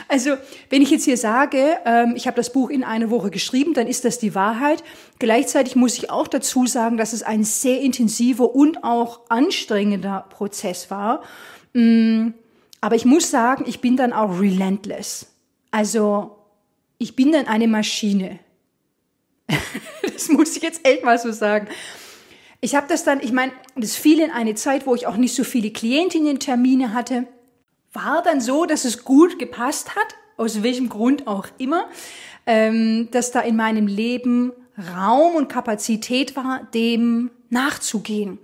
Also 0.08 0.38
wenn 0.70 0.82
ich 0.82 0.90
jetzt 0.90 1.06
hier 1.06 1.18
sage, 1.18 1.78
ähm, 1.86 2.14
ich 2.16 2.26
habe 2.26 2.36
das 2.36 2.52
Buch 2.52 2.72
in 2.72 2.84
einer 2.84 3.12
Woche 3.12 3.30
geschrieben, 3.30 3.76
dann 3.76 3.86
ist 3.86 4.06
das 4.06 4.18
die 4.18 4.34
Wahrheit. 4.34 4.84
Gleichzeitig 5.20 5.76
muss 5.76 5.98
ich 6.00 6.10
auch 6.10 6.28
dazu 6.28 6.66
sagen, 6.66 6.98
dass 6.98 7.14
es 7.14 7.22
ein 7.22 7.44
sehr 7.44 7.80
intensiver 7.80 8.56
und 8.56 8.84
auch 8.84 9.22
anstrengender 9.30 10.26
Prozess 10.30 10.90
war. 10.90 11.22
Mm, 11.74 12.30
aber 12.82 12.96
ich 12.96 13.06
muss 13.06 13.30
sagen, 13.30 13.66
ich 13.68 13.82
bin 13.82 13.98
dann 13.98 14.14
auch 14.14 14.40
relentless. 14.40 15.28
Also 15.70 16.38
ich 16.98 17.16
bin 17.16 17.32
dann 17.32 17.46
eine 17.48 17.68
Maschine. 17.68 18.40
das 20.14 20.30
muss 20.30 20.56
ich 20.56 20.64
jetzt 20.64 20.86
echt 20.88 21.04
mal 21.04 21.18
so 21.18 21.32
sagen. 21.32 21.68
Ich 22.62 22.76
habe 22.76 22.88
das 22.88 23.04
dann, 23.04 23.20
ich 23.20 23.32
meine, 23.32 23.52
das 23.76 23.96
fiel 23.96 24.20
in 24.20 24.32
eine 24.32 24.56
Zeit, 24.56 24.88
wo 24.88 24.96
ich 24.96 25.06
auch 25.06 25.18
nicht 25.18 25.36
so 25.36 25.44
viele 25.44 25.72
Klientinnen-Termine 25.72 26.94
hatte. 26.94 27.28
War 27.92 28.24
dann 28.24 28.40
so, 28.40 28.66
dass 28.66 28.86
es 28.86 29.04
gut 29.04 29.38
gepasst 29.38 29.96
hat, 29.96 30.16
aus 30.38 30.64
welchem 30.64 30.90
Grund 30.90 31.28
auch 31.28 31.48
immer, 31.58 31.90
ähm, 32.46 33.10
dass 33.12 33.32
da 33.32 33.42
in 33.42 33.56
meinem 33.56 33.88
Leben 33.88 34.54
Raum 34.78 35.36
und 35.36 35.50
Kapazität 35.50 36.36
war, 36.36 36.68
dem 36.74 37.32
nachzugehen. 37.50 38.40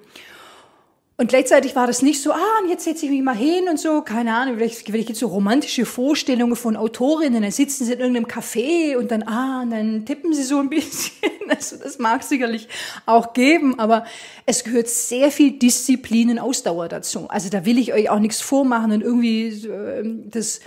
Und 1.20 1.28
gleichzeitig 1.28 1.76
war 1.76 1.86
das 1.86 2.02
nicht 2.02 2.22
so, 2.22 2.32
ah, 2.32 2.60
und 2.64 2.70
jetzt 2.70 2.86
setze 2.86 3.04
ich 3.04 3.12
mich 3.12 3.22
mal 3.22 3.36
hin 3.36 3.68
und 3.70 3.78
so, 3.78 4.02
keine 4.04 4.34
Ahnung, 4.34 4.56
vielleicht, 4.56 4.86
vielleicht 4.86 5.10
jetzt 5.10 5.20
so 5.20 5.28
romantische 5.28 5.86
Vorstellungen 5.86 6.56
von 6.56 6.78
Autorinnen, 6.78 7.42
dann 7.42 7.52
sitzen 7.52 7.84
sie 7.84 7.92
in 7.92 8.00
irgendeinem 8.00 8.26
Café 8.26 8.96
und 8.96 9.12
dann, 9.12 9.24
ah, 9.24 9.64
und 9.64 9.72
dann 9.72 10.06
tippen 10.06 10.32
sie 10.32 10.44
so 10.44 10.60
ein 10.60 10.70
bisschen. 10.70 11.30
Also 11.50 11.76
das 11.76 12.00
mag 12.00 12.24
sicherlich 12.24 12.70
auch 13.06 13.34
geben, 13.34 13.78
aber 13.80 14.06
es 14.46 14.64
gehört 14.64 14.88
sehr 14.88 15.30
viel 15.30 15.60
Disziplin 15.60 16.30
und 16.30 16.40
Ausdauer 16.40 16.88
dazu. 16.88 17.28
Also 17.28 17.50
da 17.50 17.66
will 17.66 17.78
ich 17.78 17.92
euch 17.92 18.10
auch 18.10 18.20
nichts 18.20 18.40
vormachen 18.40 18.94
und 18.94 19.02
irgendwie 19.02 19.48
äh, 19.68 20.04
das 20.32 20.62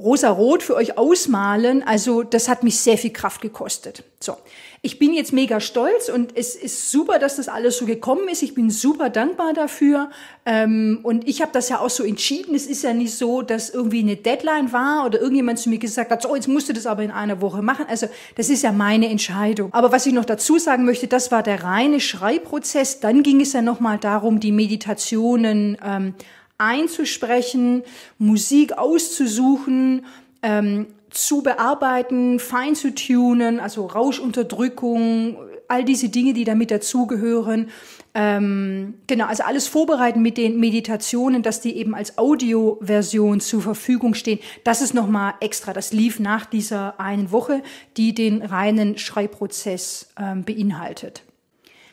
rosa-rot 0.00 0.64
für 0.64 0.74
euch 0.74 0.98
ausmalen. 0.98 1.84
Also 1.84 2.24
das 2.24 2.48
hat 2.48 2.64
mich 2.64 2.80
sehr 2.80 2.98
viel 2.98 3.12
Kraft 3.12 3.40
gekostet. 3.42 4.02
So, 4.18 4.36
ich 4.84 4.98
bin 4.98 5.14
jetzt 5.14 5.32
mega 5.32 5.60
stolz 5.60 6.10
und 6.10 6.36
es 6.36 6.54
ist 6.54 6.90
super, 6.90 7.18
dass 7.18 7.36
das 7.36 7.48
alles 7.48 7.78
so 7.78 7.86
gekommen 7.86 8.28
ist. 8.28 8.42
Ich 8.42 8.54
bin 8.54 8.68
super 8.68 9.08
dankbar 9.08 9.54
dafür. 9.54 10.10
Ähm, 10.44 11.00
und 11.02 11.26
ich 11.26 11.40
habe 11.40 11.52
das 11.54 11.70
ja 11.70 11.78
auch 11.78 11.88
so 11.88 12.04
entschieden. 12.04 12.54
Es 12.54 12.66
ist 12.66 12.82
ja 12.82 12.92
nicht 12.92 13.14
so, 13.14 13.40
dass 13.40 13.70
irgendwie 13.70 14.00
eine 14.00 14.16
Deadline 14.16 14.74
war 14.74 15.06
oder 15.06 15.22
irgendjemand 15.22 15.58
zu 15.58 15.70
mir 15.70 15.78
gesagt 15.78 16.10
hat, 16.10 16.20
so, 16.20 16.36
jetzt 16.36 16.48
musst 16.48 16.68
du 16.68 16.74
das 16.74 16.84
aber 16.84 17.02
in 17.02 17.10
einer 17.10 17.40
Woche 17.40 17.62
machen. 17.62 17.86
Also 17.88 18.08
das 18.36 18.50
ist 18.50 18.62
ja 18.62 18.72
meine 18.72 19.08
Entscheidung. 19.08 19.72
Aber 19.72 19.90
was 19.90 20.04
ich 20.04 20.12
noch 20.12 20.26
dazu 20.26 20.58
sagen 20.58 20.84
möchte, 20.84 21.06
das 21.06 21.32
war 21.32 21.42
der 21.42 21.64
reine 21.64 21.98
Schreibprozess. 21.98 23.00
Dann 23.00 23.22
ging 23.22 23.40
es 23.40 23.54
ja 23.54 23.62
nochmal 23.62 23.96
darum, 23.96 24.38
die 24.38 24.52
Meditationen 24.52 25.78
ähm, 25.82 26.12
einzusprechen, 26.58 27.84
Musik 28.18 28.76
auszusuchen, 28.76 30.04
ähm, 30.42 30.88
zu 31.14 31.42
bearbeiten, 31.42 32.38
fein 32.38 32.74
zu 32.74 32.94
tunen, 32.94 33.60
also 33.60 33.86
Rauschunterdrückung, 33.86 35.36
all 35.68 35.84
diese 35.84 36.08
Dinge, 36.08 36.34
die 36.34 36.44
damit 36.44 36.70
dazugehören. 36.70 37.70
Ähm, 38.14 38.94
genau, 39.06 39.26
also 39.26 39.44
alles 39.44 39.66
vorbereiten 39.66 40.22
mit 40.22 40.36
den 40.36 40.60
Meditationen, 40.60 41.42
dass 41.42 41.60
die 41.60 41.76
eben 41.76 41.94
als 41.94 42.18
Audioversion 42.18 43.40
zur 43.40 43.62
Verfügung 43.62 44.14
stehen. 44.14 44.38
Das 44.62 44.82
ist 44.82 44.94
nochmal 44.94 45.34
extra. 45.40 45.72
Das 45.72 45.92
lief 45.92 46.20
nach 46.20 46.46
dieser 46.46 47.00
einen 47.00 47.32
Woche, 47.32 47.62
die 47.96 48.14
den 48.14 48.42
reinen 48.42 48.98
Schreibprozess 48.98 50.12
ähm, 50.18 50.44
beinhaltet. 50.44 51.22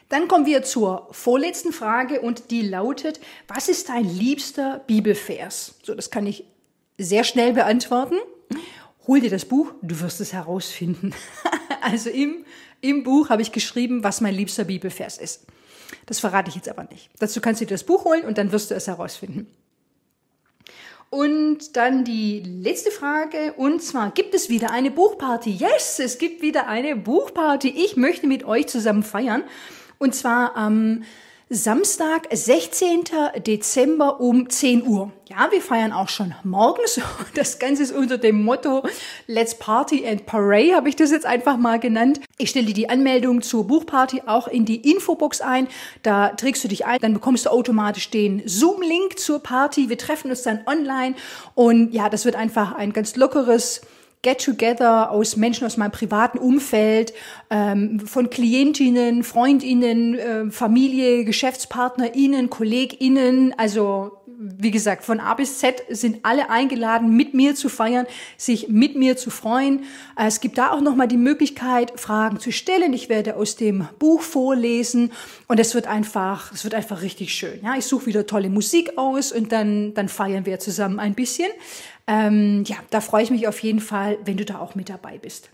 Dann 0.10 0.28
kommen 0.28 0.46
wir 0.46 0.64
zur 0.64 1.08
vorletzten 1.12 1.72
Frage 1.72 2.20
und 2.20 2.52
die 2.52 2.64
lautet, 2.64 3.22
was 3.48 3.70
ist 3.70 3.88
dein 3.88 4.04
liebster 4.04 4.82
Bibelvers? 4.86 5.76
So, 5.84 5.96
das 5.96 6.12
kann 6.12 6.28
ich 6.28 6.44
sehr 6.98 7.24
schnell 7.24 7.54
beantworten. 7.54 8.16
Hol 9.08 9.20
dir 9.20 9.30
das 9.30 9.46
Buch, 9.46 9.74
du 9.82 10.00
wirst 10.00 10.22
es 10.22 10.34
herausfinden. 10.34 11.14
also 11.82 12.10
im, 12.10 12.46
im 12.82 13.04
Buch 13.04 13.30
habe 13.30 13.42
ich 13.42 13.52
geschrieben, 13.52 14.04
was 14.04 14.22
mein 14.22 14.36
liebster 14.36 14.66
Bibelvers 14.66 15.18
ist. 15.18 15.46
Das 16.06 16.20
verrate 16.20 16.50
ich 16.50 16.56
jetzt 16.56 16.70
aber 16.70 16.84
nicht. 16.86 17.10
Dazu 17.20 17.42
kannst 17.42 17.62
du 17.62 17.66
dir 17.66 17.74
das 17.74 17.84
Buch 17.84 18.06
holen 18.06 18.26
und 18.26 18.38
dann 18.38 18.52
wirst 18.52 18.72
du 18.72 18.76
es 18.76 18.88
herausfinden. 18.88 19.48
Und 21.10 21.76
dann 21.76 22.06
die 22.06 22.40
letzte 22.40 22.90
Frage, 22.90 23.54
und 23.58 23.84
zwar, 23.84 24.12
gibt 24.12 24.34
es 24.34 24.50
wieder 24.50 24.72
eine 24.72 24.92
Buchparty? 24.92 25.52
Yes, 25.52 26.00
es 26.00 26.18
gibt 26.18 26.42
wieder 26.42 26.68
eine 26.68 26.96
Buchparty. 26.96 27.68
Ich 27.68 27.98
möchte 27.98 28.28
mit 28.28 28.46
euch 28.46 28.68
zusammen 28.68 29.04
feiern. 29.04 29.44
Und 29.98 30.16
zwar 30.16 30.56
am 30.56 31.04
Samstag, 31.54 32.30
16. 32.32 33.04
Dezember 33.46 34.22
um 34.22 34.50
10 34.50 34.88
Uhr. 34.88 35.12
Ja, 35.28 35.50
wir 35.52 35.60
feiern 35.60 35.92
auch 35.92 36.08
schon 36.08 36.34
morgens. 36.46 37.02
Das 37.34 37.60
Ganze 37.60 37.84
ist 37.84 37.92
unter 37.92 38.18
dem 38.18 38.42
Motto 38.42 38.84
Let's 39.28 39.56
Party 39.56 40.08
and 40.08 40.26
Parade, 40.26 40.74
habe 40.74 40.88
ich 40.88 40.96
das 40.96 41.12
jetzt 41.12 41.26
einfach 41.26 41.58
mal 41.58 41.78
genannt. 41.78 42.22
Ich 42.38 42.52
stelle 42.52 42.72
die 42.72 42.88
Anmeldung 42.88 43.42
zur 43.42 43.68
Buchparty 43.68 44.24
auch 44.28 44.48
in 44.48 44.64
die 44.64 44.90
Infobox 44.90 45.42
ein. 45.42 45.68
Da 46.04 46.30
trägst 46.30 46.64
du 46.64 46.70
dich 46.70 46.86
ein, 46.86 47.00
dann 47.02 47.14
bekommst 47.14 47.46
du 47.46 47.50
automatisch 47.50 48.10
den 48.10 48.44
Zoom-Link 48.46 49.20
zur 49.20 49.40
Party. 49.40 49.90
Wir 49.90 49.98
treffen 49.98 50.30
uns 50.30 50.44
dann 50.44 50.62
online 50.66 51.16
und 51.54 51.94
ja, 51.94 52.08
das 52.08 52.24
wird 52.24 52.36
einfach 52.36 52.76
ein 52.76 52.94
ganz 52.94 53.18
lockeres 53.18 53.82
Get-Together 54.24 55.12
aus 55.12 55.36
Menschen 55.36 55.66
aus 55.66 55.78
meinem 55.78 55.92
privaten 55.92 56.38
Umfeld, 56.38 57.14
ähm, 57.50 58.00
von 58.00 58.30
Klientinnen, 58.30 59.24
Freundinnen, 59.24 60.14
äh, 60.16 60.52
Familie, 60.52 61.26
GeschäftspartnerInnen, 61.26 62.50
KollegInnen, 62.50 63.54
also 63.58 64.22
wie 64.44 64.72
gesagt, 64.72 65.04
von 65.04 65.20
A 65.20 65.36
bis 65.36 65.60
Z 65.60 65.84
sind 65.90 66.20
alle 66.24 66.50
eingeladen, 66.50 67.16
mit 67.16 67.36
mir 67.36 67.54
zu 67.54 67.70
feiern, 67.70 68.08
sich 68.38 68.70
mit 68.70 68.96
mir 68.96 69.16
zu 69.16 69.30
freuen. 69.30 69.84
Äh, 70.18 70.28
es 70.28 70.40
gibt 70.40 70.58
da 70.58 70.72
auch 70.72 70.82
nochmal 70.82 71.08
die 71.08 71.18
Möglichkeit, 71.18 72.00
Fragen 72.00 72.40
zu 72.40 72.52
stellen. 72.52 72.94
Ich 72.94 73.08
werde 73.08 73.36
aus 73.36 73.56
dem 73.56 73.88
Buch 74.00 74.22
vorlesen 74.22 75.12
und 75.48 75.60
es 75.60 75.76
wird 75.76 75.86
einfach, 75.86 76.52
es 76.52 76.64
wird 76.64 76.74
einfach 76.74 77.04
richtig 77.04 77.36
schön. 77.36 77.60
Ja, 77.64 77.76
ich 77.78 77.86
suche 77.86 78.08
wieder 78.08 78.26
tolle 78.26 78.50
Musik 78.50 78.98
aus 78.98 79.32
und 79.32 79.52
dann, 79.52 79.94
dann 79.94 80.10
feiern 80.10 80.46
wir 80.46 80.60
zusammen 80.60 81.00
ein 81.00 81.14
bisschen. 81.14 81.50
Ähm, 82.12 82.66
ja, 82.68 82.76
da 82.90 83.00
freue 83.00 83.24
ich 83.24 83.32
mich 83.32 83.48
auf 83.48 83.60
jeden 83.60 83.80
Fall, 83.80 84.18
wenn 84.26 84.36
du 84.36 84.44
da 84.44 84.60
auch 84.60 84.76
mit 84.76 84.90
dabei 84.90 85.18
bist. 85.18 85.50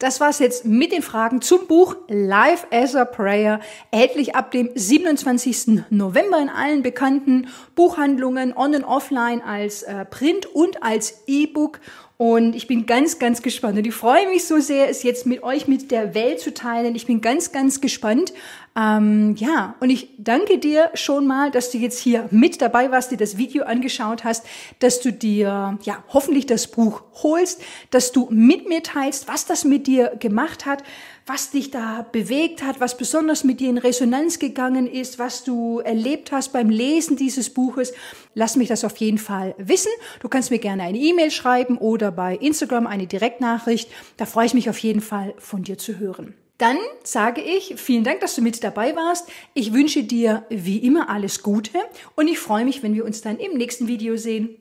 Das 0.00 0.18
war's 0.18 0.40
jetzt 0.40 0.64
mit 0.64 0.90
den 0.90 1.02
Fragen 1.02 1.42
zum 1.42 1.68
Buch 1.68 1.94
Life 2.08 2.66
as 2.72 2.96
a 2.96 3.04
Prayer, 3.04 3.60
erhältlich 3.92 4.34
ab 4.34 4.50
dem 4.50 4.70
27. 4.74 5.84
November 5.90 6.42
in 6.42 6.48
allen 6.48 6.82
bekannten 6.82 7.46
Buchhandlungen 7.76 8.52
on 8.52 8.74
und 8.74 8.82
offline 8.82 9.42
als 9.42 9.84
äh, 9.84 10.04
Print 10.04 10.46
und 10.46 10.82
als 10.82 11.22
E-Book 11.28 11.78
und 12.22 12.54
ich 12.54 12.68
bin 12.68 12.86
ganz, 12.86 13.18
ganz 13.18 13.42
gespannt. 13.42 13.78
Und 13.78 13.84
ich 13.84 13.94
freue 13.94 14.28
mich 14.28 14.44
so 14.44 14.60
sehr, 14.60 14.88
es 14.88 15.02
jetzt 15.02 15.26
mit 15.26 15.42
euch, 15.42 15.66
mit 15.66 15.90
der 15.90 16.14
Welt 16.14 16.38
zu 16.38 16.54
teilen. 16.54 16.94
Ich 16.94 17.06
bin 17.06 17.20
ganz, 17.20 17.50
ganz 17.50 17.80
gespannt. 17.80 18.32
Ähm, 18.74 19.36
ja, 19.36 19.74
und 19.80 19.90
ich 19.90 20.08
danke 20.16 20.58
dir 20.58 20.90
schon 20.94 21.26
mal, 21.26 21.50
dass 21.50 21.70
du 21.70 21.78
jetzt 21.78 21.98
hier 21.98 22.28
mit 22.30 22.62
dabei 22.62 22.90
warst, 22.90 23.10
dir 23.10 23.18
das 23.18 23.36
Video 23.36 23.64
angeschaut 23.64 24.24
hast, 24.24 24.46
dass 24.78 25.00
du 25.00 25.12
dir 25.12 25.78
ja 25.82 26.04
hoffentlich 26.08 26.46
das 26.46 26.68
Buch 26.68 27.02
holst, 27.22 27.60
dass 27.90 28.12
du 28.12 28.28
mit 28.30 28.68
mir 28.68 28.82
teilst, 28.82 29.28
was 29.28 29.44
das 29.44 29.64
mit 29.64 29.86
dir 29.86 30.16
gemacht 30.18 30.64
hat, 30.64 30.82
was 31.26 31.50
dich 31.50 31.70
da 31.70 32.06
bewegt 32.12 32.62
hat, 32.62 32.80
was 32.80 32.96
besonders 32.96 33.44
mit 33.44 33.60
dir 33.60 33.68
in 33.68 33.76
Resonanz 33.76 34.38
gegangen 34.38 34.86
ist, 34.86 35.18
was 35.18 35.44
du 35.44 35.80
erlebt 35.80 36.32
hast 36.32 36.54
beim 36.54 36.70
Lesen 36.70 37.16
dieses 37.16 37.50
Buches. 37.50 37.92
Lass 38.34 38.56
mich 38.56 38.68
das 38.68 38.84
auf 38.84 38.96
jeden 38.96 39.18
Fall 39.18 39.54
wissen. 39.58 39.92
Du 40.20 40.30
kannst 40.30 40.50
mir 40.50 40.58
gerne 40.58 40.84
eine 40.84 40.98
E-Mail 40.98 41.30
schreiben 41.30 41.76
oder 41.76 42.10
bei 42.10 42.36
Instagram 42.36 42.86
eine 42.86 43.06
Direktnachricht. 43.06 43.90
Da 44.16 44.24
freue 44.24 44.46
ich 44.46 44.54
mich 44.54 44.70
auf 44.70 44.78
jeden 44.78 45.02
Fall 45.02 45.34
von 45.36 45.62
dir 45.62 45.76
zu 45.76 45.98
hören. 45.98 46.34
Dann 46.58 46.78
sage 47.02 47.40
ich 47.40 47.74
vielen 47.76 48.04
Dank, 48.04 48.20
dass 48.20 48.34
du 48.34 48.42
mit 48.42 48.62
dabei 48.62 48.94
warst. 48.94 49.28
Ich 49.54 49.72
wünsche 49.72 50.04
dir 50.04 50.44
wie 50.48 50.78
immer 50.78 51.08
alles 51.08 51.42
Gute 51.42 51.78
und 52.14 52.28
ich 52.28 52.38
freue 52.38 52.64
mich, 52.64 52.82
wenn 52.82 52.94
wir 52.94 53.04
uns 53.04 53.20
dann 53.22 53.38
im 53.38 53.54
nächsten 53.54 53.88
Video 53.88 54.16
sehen. 54.16 54.58